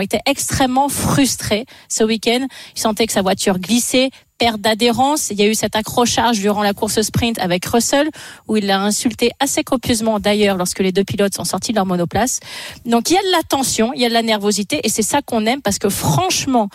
[0.00, 2.46] était extrêmement frustré ce week-end.
[2.76, 5.30] Il sentait que sa voiture glissait, perte d'adhérence.
[5.30, 8.08] Il y a eu cet accrochage durant la course sprint avec Russell,
[8.48, 11.86] où il l'a insulté assez copieusement d'ailleurs lorsque les deux pilotes sont sortis de leur
[11.86, 12.40] monoplace.
[12.84, 15.02] Donc il y a de la tension, il y a de la nervosité, et c'est
[15.02, 16.68] ça qu'on aime parce que franchement,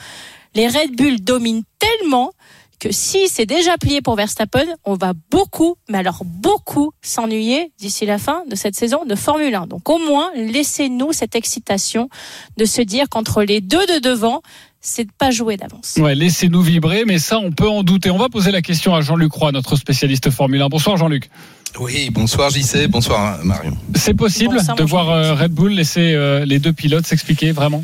[0.55, 2.32] les Red Bull dominent tellement
[2.80, 8.05] que si c'est déjà plié pour Verstappen, on va beaucoup, mais alors beaucoup s'ennuyer d'ici
[8.05, 9.68] la fin de cette saison de Formule 1.
[9.68, 12.10] Donc au moins, laissez-nous cette excitation
[12.57, 14.41] de se dire qu'entre les deux de devant,
[14.82, 15.95] c'est pas joué d'avance.
[15.97, 18.09] Ouais, laissez-nous vibrer, mais ça, on peut en douter.
[18.11, 20.69] On va poser la question à Jean-Luc Roy, notre spécialiste Formule 1.
[20.69, 21.30] Bonsoir Jean-Luc.
[21.80, 23.77] Oui, bonsoir JC, bonsoir Marion.
[23.93, 27.84] C'est possible Bonsoir, de voir euh, Red Bull laisser euh, les deux pilotes s'expliquer vraiment?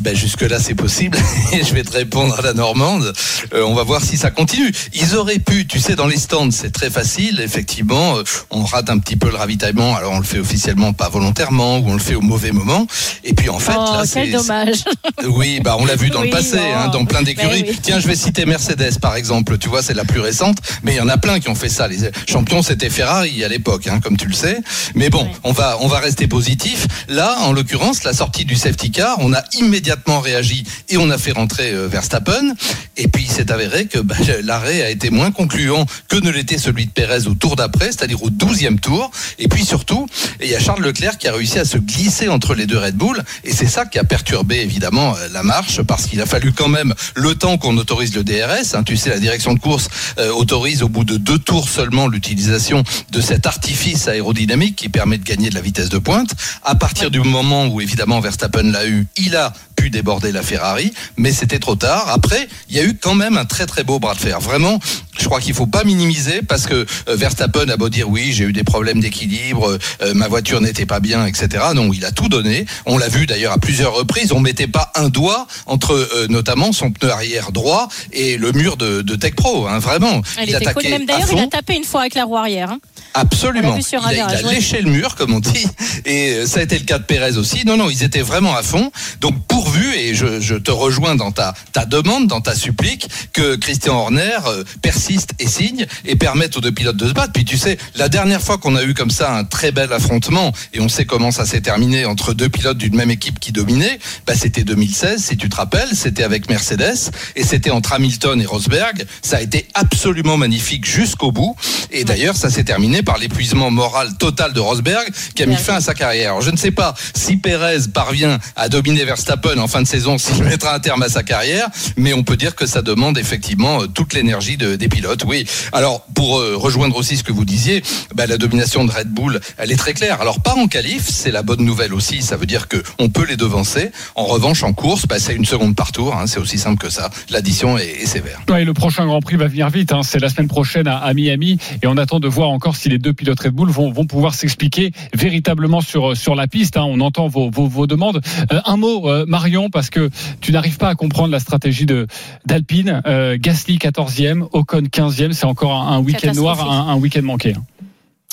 [0.00, 1.18] Ben jusque là c'est possible
[1.52, 3.12] et je vais te répondre à la normande.
[3.54, 4.72] Euh, on va voir si ça continue.
[4.94, 7.40] Ils auraient pu, tu sais, dans les stands c'est très facile.
[7.44, 9.96] Effectivement, euh, on rate un petit peu le ravitaillement.
[9.96, 12.86] Alors on le fait officiellement pas volontairement ou on le fait au mauvais moment.
[13.24, 14.84] Et puis en fait oh, là quel c'est dommage.
[15.26, 17.62] oui, bah on l'a vu dans Oui, le passé, hein, dans plein d'écuries.
[17.64, 17.78] Ben oui.
[17.82, 19.58] Tiens, je vais citer Mercedes par exemple.
[19.58, 21.68] Tu vois, c'est la plus récente, mais il y en a plein qui ont fait
[21.68, 21.88] ça.
[21.88, 24.58] Les champions, c'était Ferrari à l'époque, hein, comme tu le sais.
[24.94, 25.32] Mais bon, Ouais.
[25.44, 26.86] on va on va rester positif.
[27.08, 29.79] Là, en l'occurrence, la sortie du safety car, on a immédiatement
[30.20, 32.54] réagi et on a fait rentrer euh, Verstappen.
[32.96, 36.58] Et puis il s'est avéré que bah, l'arrêt a été moins concluant que ne l'était
[36.58, 39.10] celui de Pérez au tour d'après, c'est-à-dire au 12e tour.
[39.38, 40.06] Et puis surtout,
[40.40, 42.96] il y a Charles Leclerc qui a réussi à se glisser entre les deux Red
[42.96, 43.22] Bull.
[43.44, 46.68] Et c'est ça qui a perturbé évidemment euh, la marche parce qu'il a fallu quand
[46.68, 48.74] même le temps qu'on autorise le DRS.
[48.74, 48.82] hein.
[48.82, 52.82] Tu sais, la direction de course euh, autorise au bout de deux tours seulement l'utilisation
[53.10, 56.34] de cet artifice aérodynamique qui permet de gagner de la vitesse de pointe.
[56.64, 60.92] À partir du moment où évidemment Verstappen l'a eu, il a pu déborder la Ferrari,
[61.16, 62.10] mais c'était trop tard.
[62.10, 64.38] Après, il y a eu quand même un très très beau bras de fer.
[64.38, 64.78] Vraiment,
[65.18, 66.74] je crois qu'il faut pas minimiser parce que
[67.08, 70.84] euh, Verstappen a beau dire oui, j'ai eu des problèmes d'équilibre, euh, ma voiture n'était
[70.84, 71.48] pas bien, etc.
[71.74, 72.66] Non, il a tout donné.
[72.84, 74.32] On l'a vu d'ailleurs à plusieurs reprises.
[74.32, 78.76] On mettait pas un doigt entre euh, notamment son pneu arrière droit et le mur
[78.76, 79.66] de, de Tech Pro.
[79.66, 80.82] hein, vraiment, Elle il était cool.
[80.90, 82.70] Même d'ailleurs, il a tapé une fois avec la roue arrière.
[82.72, 82.80] hein.
[83.14, 83.76] Absolument.
[83.76, 85.66] Il a, il a léché le mur, comme on dit,
[86.04, 87.64] et euh, ça a été le cas de Pérez aussi.
[87.66, 88.90] Non, non, ils étaient vraiment à fond.
[89.20, 93.56] Donc pourvu, et je, je te rejoins dans ta, ta demande, dans ta supplique, que
[93.56, 97.32] Christian Horner euh, persiste et signe et permette aux deux pilotes de se battre.
[97.32, 100.52] Puis tu sais, la dernière fois qu'on a eu comme ça un très bel affrontement,
[100.72, 103.98] et on sait comment ça s'est terminé entre deux pilotes d'une même équipe qui dominait,
[104.26, 108.46] bah, c'était 2016, si tu te rappelles, c'était avec Mercedes, et c'était entre Hamilton et
[108.46, 109.04] Rosberg.
[109.22, 111.56] Ça a été absolument magnifique jusqu'au bout.
[111.90, 115.74] Et d'ailleurs, ça s'est terminé par l'épuisement moral total de Rosberg qui a mis fin
[115.74, 116.30] à sa carrière.
[116.30, 120.18] Alors, je ne sais pas si Pérez parvient à dominer Verstappen en fin de saison,
[120.18, 123.82] s'il mettra un terme à sa carrière, mais on peut dire que ça demande effectivement
[123.82, 125.24] euh, toute l'énergie de- des pilotes.
[125.26, 125.46] Oui.
[125.72, 127.82] Alors, pour euh, rejoindre aussi ce que vous disiez,
[128.14, 130.20] bah, la domination de Red Bull, elle est très claire.
[130.20, 132.22] Alors, pas en qualif, c'est la bonne nouvelle aussi.
[132.22, 133.90] Ça veut dire que on peut les devancer.
[134.14, 136.14] En revanche, en course, bah, c'est une seconde par tour.
[136.14, 136.26] hein.
[136.26, 137.10] c'est aussi simple que ça.
[137.30, 138.40] L'addition est, est sévère.
[138.48, 139.92] Ouais, le prochain Grand Prix va venir vite.
[139.92, 140.02] hein.
[140.02, 142.98] C'est la semaine prochaine à, à Miami et on attend de voir encore si les
[142.98, 146.76] deux pilotes Red Bull vont, vont pouvoir s'expliquer véritablement sur sur la piste.
[146.76, 146.84] hein.
[146.86, 148.20] On entend vos, vos, vos demandes.
[148.52, 150.10] Euh, un mot, euh, Marion, parce que
[150.40, 152.06] tu n'arrives pas à comprendre la stratégie de
[152.44, 153.02] d'Alpine.
[153.06, 155.32] Euh, Gasly 14e, Ocon 15e.
[155.32, 157.54] C'est encore un, un week-end noir, un, un week-end manqué.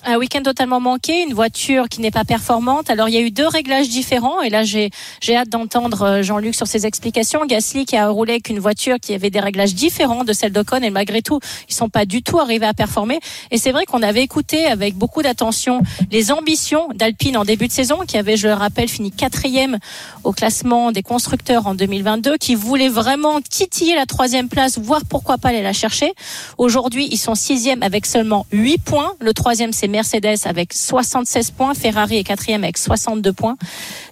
[0.10, 2.90] Un week-end totalement manqué, une voiture qui n'est pas performante.
[2.90, 4.90] Alors il y a eu deux réglages différents et là j'ai
[5.20, 7.46] j'ai hâte d'entendre euh, Jean-Luc sur ses explications.
[7.46, 10.82] Gasly qui a roulé avec une voiture qui avait des réglages différents de celle d'Ocon
[10.82, 13.20] et malgré tout ils sont pas du tout arrivés à performer.
[13.52, 17.74] Et c'est vrai qu'on avait écouté avec beaucoup d'attention les ambitions d'Alpine en début de
[17.74, 19.78] saison qui avait, je le rappelle, fini quatrième
[20.24, 25.38] au classement des constructeurs en 2022, qui voulait vraiment titiller la troisième place, voire pourquoi
[25.38, 26.14] pas aller la chercher.
[26.58, 29.12] Aujourd'hui ils sont sixième avec seulement 8 points.
[29.20, 33.58] Le troisième c'est Mercedes avec 76 points, Ferrari est quatrième avec 62 points.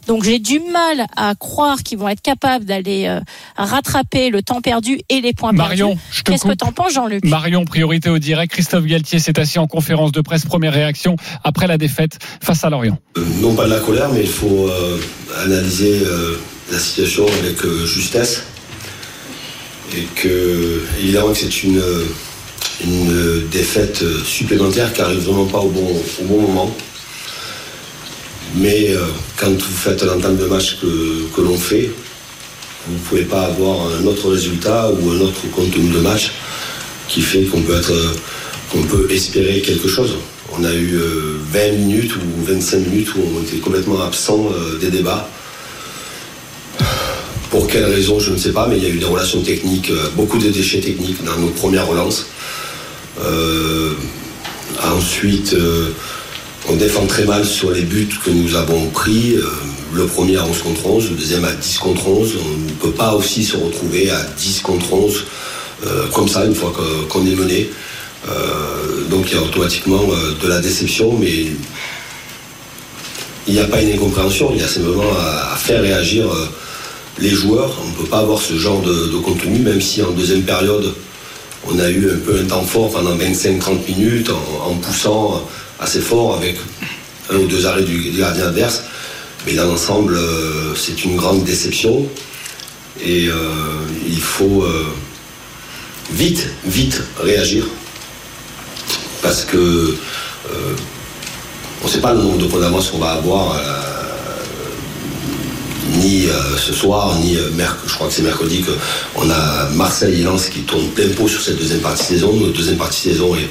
[0.08, 3.20] Donc j'ai du mal à croire qu'ils vont être capables d'aller euh,
[3.56, 6.02] rattraper le temps perdu et les points Marion, perdus.
[6.12, 7.24] je te Qu'est-ce que t'en penses, Jean-Luc?
[7.24, 8.52] Marion, priorité au direct.
[8.52, 10.44] Christophe Galtier s'est assis en conférence de presse.
[10.46, 12.98] Première réaction après la défaite face à Lorient.
[13.18, 14.98] Euh, Non pas de la colère, mais il faut euh,
[15.44, 16.40] analyser euh,
[16.72, 18.44] la situation avec euh, justesse.
[19.96, 22.06] Et que, évidemment, que c'est une, euh,
[22.84, 26.76] une euh, défaite euh, supplémentaire qui arrive vraiment pas au bon, moment.
[28.56, 29.06] Mais euh,
[29.38, 31.90] quand vous faites l'entame de match que, que l'on fait,
[32.88, 36.32] vous ne pouvez pas avoir un autre résultat ou un autre contenu de match
[37.08, 38.14] qui fait qu'on peut euh,
[38.90, 40.16] peut espérer quelque chose.
[40.58, 44.78] On a eu euh, 20 minutes ou 25 minutes où on était complètement absent euh,
[44.78, 45.30] des débats.
[47.50, 49.90] Pour quelle raison, je ne sais pas, mais il y a eu des relations techniques,
[49.90, 52.28] euh, beaucoup de déchets techniques dans nos premières relances.
[53.24, 53.94] Euh,
[54.84, 55.90] ensuite, euh,
[56.70, 59.36] on défend très mal sur les buts que nous avons pris.
[59.36, 59.44] Euh,
[59.94, 62.34] le premier à 11 contre 11, le deuxième à 10 contre 11.
[62.46, 65.24] On ne peut pas aussi se retrouver à 10 contre 11
[65.86, 66.74] euh, comme ça une fois
[67.10, 67.70] qu'on est mené.
[69.12, 70.02] Donc il y a automatiquement
[70.42, 71.46] de la déception, mais
[73.48, 76.26] il n'y a pas une incompréhension, il y a simplement à, à faire réagir
[77.20, 77.72] les joueurs.
[77.86, 80.96] On ne peut pas avoir ce genre de contenu, même si en deuxième période,
[81.68, 85.42] on a eu un peu un temps fort pendant 25-30 minutes en, poussant
[85.80, 86.58] assez fort avec
[87.32, 88.84] un ou deux arrêts du, gardien adverse.
[89.46, 92.06] Mais dans l'ensemble, euh, c'est une grande déception
[93.04, 93.34] et euh,
[94.08, 94.86] il faut euh,
[96.12, 97.66] vite, vite réagir
[99.22, 100.76] parce que euh,
[101.82, 102.62] on ne sait pas le nombre de points
[102.92, 103.95] qu'on va avoir euh,
[105.98, 110.22] ni euh, ce soir, ni euh, merc- je crois que c'est mercredi qu'on a Marseille
[110.22, 112.34] et Lens qui tournent plein pot sur cette deuxième partie de saison.
[112.34, 113.50] Notre deuxième partie de saison est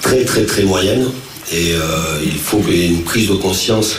[0.00, 1.10] très très très moyenne
[1.52, 1.80] et euh,
[2.24, 3.96] il faut qu'il y ait une prise de conscience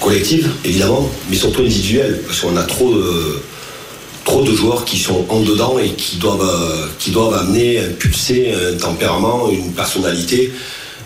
[0.00, 3.40] collective, évidemment, mais surtout individuelle, parce qu'on a trop de,
[4.24, 8.76] trop de joueurs qui sont en dedans et qui doivent, qui doivent amener, impulser un
[8.76, 10.52] tempérament, une personnalité.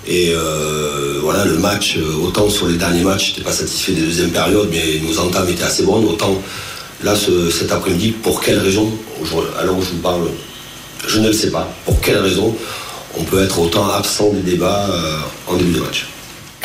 [0.09, 3.93] Et euh, voilà, le match, euh, autant sur les derniers matchs, je n'étais pas satisfait
[3.93, 6.41] des deuxièmes périodes, mais nos entames étaient assez bonnes, autant
[7.03, 10.29] là, ce- cet après-midi, pour quelle raison, où je vous parle,
[11.07, 12.55] je ne le sais pas, pour quelle raison
[13.19, 15.17] on peut être autant absent des débats euh,
[15.49, 16.07] en début de match?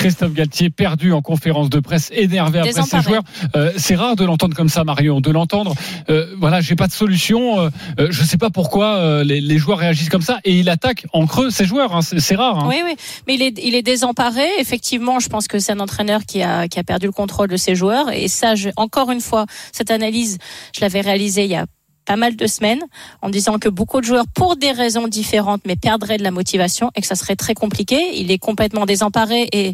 [0.01, 3.03] Christophe Galtier perdu en conférence de presse, énervé après ses Désemparé.
[3.03, 3.23] joueurs.
[3.55, 5.73] Euh, c'est rare de l'entendre comme ça, Marion, de l'entendre.
[6.09, 7.59] euh, voilà, j'ai pas de solution.
[7.59, 10.69] euh, euh, je sais pas pourquoi euh, les, les joueurs réagissent comme ça et il
[10.69, 11.95] attaque en creux ses joueurs.
[11.95, 12.57] hein, c'est c'est rare.
[12.59, 12.67] hein.
[12.69, 12.95] Oui, oui,
[13.27, 14.45] mais il est, il est désemparé.
[14.59, 17.57] Effectivement, je pense que c'est un entraîneur qui a, qui a perdu le contrôle de
[17.57, 18.11] ses joueurs.
[18.11, 20.37] Et ça, je, encore une fois, cette analyse,
[20.75, 21.65] je l'avais réalisée il y a
[22.11, 22.83] pas mal de semaines
[23.21, 26.91] en disant que beaucoup de joueurs, pour des raisons différentes, mais perdraient de la motivation
[26.93, 28.19] et que ça serait très compliqué.
[28.19, 29.73] Il est complètement désemparé et,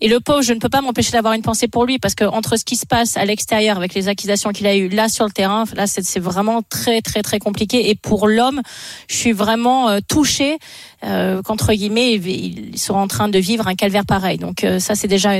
[0.00, 2.24] et le pauvre, je ne peux pas m'empêcher d'avoir une pensée pour lui parce que
[2.24, 5.24] entre ce qui se passe à l'extérieur avec les accusations qu'il a eues là sur
[5.24, 7.88] le terrain, là c'est vraiment très très très compliqué.
[7.90, 8.60] Et pour l'homme,
[9.08, 10.58] je suis vraiment euh, touchée
[11.04, 14.38] euh, qu'entre guillemets ils sont en train de vivre un calvaire pareil.
[14.38, 15.30] Donc euh, ça c'est déjà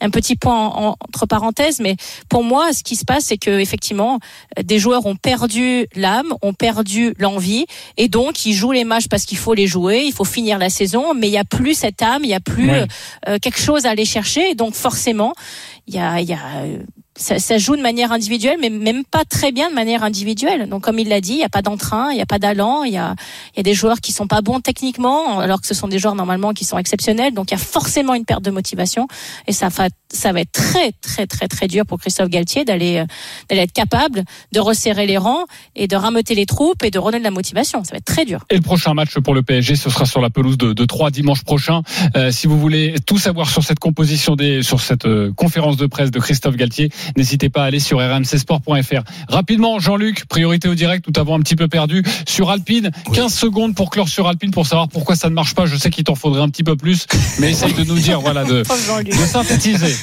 [0.00, 1.96] un petit point en- en- entre parenthèses, mais
[2.28, 4.18] pour moi ce qui se passe c'est que effectivement
[4.62, 9.24] des joueurs ont perdu l'âme, ont perdu l'envie et donc ils jouent les matchs parce
[9.24, 12.02] qu'il faut les jouer, il faut finir la saison, mais il y a plus cette
[12.02, 12.86] âme, il y a plus Ouais.
[13.28, 14.54] euh, quelque chose à aller chercher.
[14.54, 15.32] Donc forcément,
[15.86, 16.82] il y a, il y a euh,
[17.16, 20.68] ça, ça joue de manière individuelle, mais même pas très bien de manière individuelle.
[20.68, 22.84] Donc comme il l'a dit, il n'y a pas d'entrain, il n'y a pas d'allant,
[22.84, 23.14] il y a,
[23.56, 26.14] y a des joueurs qui sont pas bons techniquement, alors que ce sont des joueurs
[26.14, 27.34] normalement qui sont exceptionnels.
[27.34, 29.08] Donc il y a forcément une perte de motivation,
[29.46, 29.68] et ça
[30.12, 33.06] ça va être très très très très dur pour Christophe Galtier d'aller euh,
[33.48, 37.20] d'aller être capable de resserrer les rangs et de rameuter les troupes et de redonner
[37.20, 37.84] de la motivation.
[37.84, 38.44] Ça va être très dur.
[38.50, 41.10] Et le prochain match pour le PSG, ce sera sur la pelouse de, de 3
[41.10, 41.82] dimanche prochain.
[42.16, 45.86] Euh, si vous voulez tout savoir sur cette composition des, sur cette euh, conférence de
[45.86, 49.02] presse de Christophe Galtier, n'hésitez pas à aller sur rmcsport.fr.
[49.28, 52.02] Rapidement, Jean-Luc, priorité au direct, nous t'avons un petit peu perdu.
[52.26, 55.66] Sur Alpine, 15 secondes pour clore sur Alpine pour savoir pourquoi ça ne marche pas.
[55.66, 57.06] Je sais qu'il t'en faudrait un petit peu plus,
[57.38, 59.96] mais essaye de nous dire, voilà, de, de synthétiser.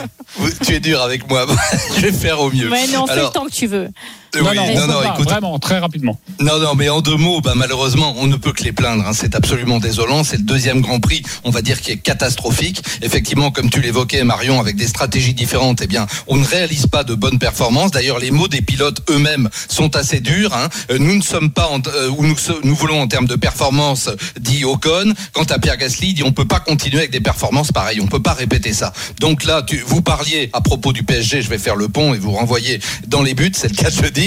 [0.66, 1.46] Tu es dur avec moi.
[1.96, 2.70] Je vais faire au mieux.
[2.70, 3.90] Ouais, non, fais Alors, le temps que tu veux.
[4.36, 6.20] Non, oui, non, on non, non, pas, écoute, vraiment, très rapidement.
[6.40, 9.06] Non, non, mais en deux mots, bah, malheureusement, on ne peut que les plaindre.
[9.08, 9.12] hein.
[9.14, 10.24] C'est absolument désolant.
[10.24, 12.84] C'est le deuxième Grand Prix, on va dire, qui est catastrophique.
[13.02, 17.04] Effectivement, comme tu l'évoquais, Marion, avec des stratégies différentes, eh bien, on ne réalise pas
[17.04, 17.92] de bonnes performances.
[17.92, 20.54] D'ailleurs, les mots des pilotes eux-mêmes sont assez durs.
[20.54, 20.70] hein.
[20.92, 24.10] Euh, Nous ne sommes pas en- euh, où nous, nous voulons en termes de performance,
[24.40, 25.14] dit Ocon.
[25.34, 28.00] Quant à Pierre Gasly, il dit on peut pas continuer avec des performances pareilles.
[28.02, 28.94] On peut pas répéter ça.
[29.20, 32.18] Donc là, tu, vous parliez à propos du PSG, je vais faire le pont et
[32.20, 34.19] vous renvoyer dans les buts, c'est le cas de le dire.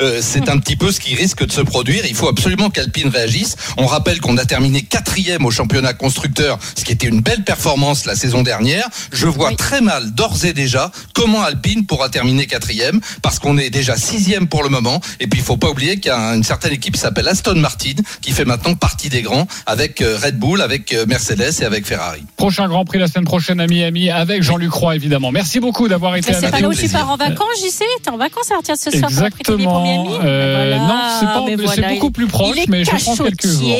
[0.00, 2.04] Euh, c'est un petit peu ce qui risque de se produire.
[2.06, 3.56] Il faut absolument qu'Alpine réagisse.
[3.76, 8.06] On rappelle qu'on a terminé quatrième au championnat constructeur, ce qui était une belle performance
[8.06, 8.88] la saison dernière.
[9.12, 13.70] Je vois très mal d'ores et déjà comment Alpine pourra terminer quatrième, parce qu'on est
[13.70, 15.00] déjà sixième pour le moment.
[15.20, 17.56] Et puis il faut pas oublier qu'il y a une certaine équipe qui s'appelle Aston
[17.56, 21.64] Martin, qui fait maintenant partie des grands, avec euh, Red Bull, avec euh, Mercedes et
[21.64, 22.22] avec Ferrari.
[22.36, 25.32] Prochain Grand Prix la semaine prochaine à Miami avec Jean-Luc Roy, évidemment.
[25.32, 26.74] Merci beaucoup d'avoir été Mais c'est avec pas là nous.
[26.74, 27.84] où tu pars en vacances, j'y sais.
[28.02, 29.10] T'es en vacances à partir de ce soir.
[29.10, 30.06] t'as Exactement.
[30.22, 33.76] Euh, non, c'est pas- mais c'est voilà, beaucoup plus proche, mais je prends quelques jours.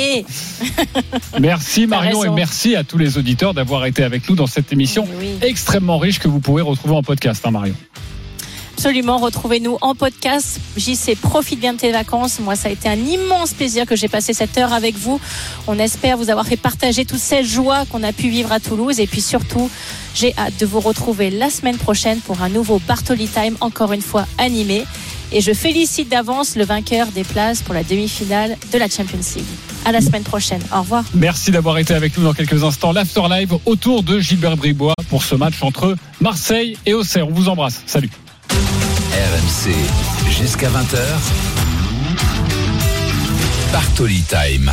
[1.41, 5.07] Merci Marion et merci à tous les auditeurs d'avoir été avec nous dans cette émission
[5.43, 7.75] extrêmement riche que vous pouvez retrouver en podcast, hein, Marion.
[8.77, 10.59] Absolument, retrouvez-nous en podcast.
[10.77, 12.41] JC, profite bien de tes vacances.
[12.41, 15.21] Moi, ça a été un immense plaisir que j'ai passé cette heure avec vous.
[15.69, 18.99] On espère vous avoir fait partager toute cette joie qu'on a pu vivre à Toulouse.
[18.99, 19.71] Et puis surtout,
[20.17, 24.03] j'ai hâte de vous retrouver la semaine prochaine pour un nouveau Bartoli Time, encore une
[24.03, 24.85] fois animé.
[25.33, 29.45] Et je félicite d'avance le vainqueur des places pour la demi-finale de la Champions League.
[29.85, 30.63] À la semaine prochaine.
[30.75, 31.05] Au revoir.
[31.15, 32.93] Merci d'avoir été avec nous dans quelques instants.
[32.93, 37.29] L'After Live autour de Gilbert Bribois pour ce match entre Marseille et Auxerre.
[37.29, 37.83] On vous embrasse.
[37.87, 38.11] Salut.
[38.51, 39.73] RMC
[40.31, 40.99] jusqu'à 20h.
[43.73, 44.71] Bartoli Time.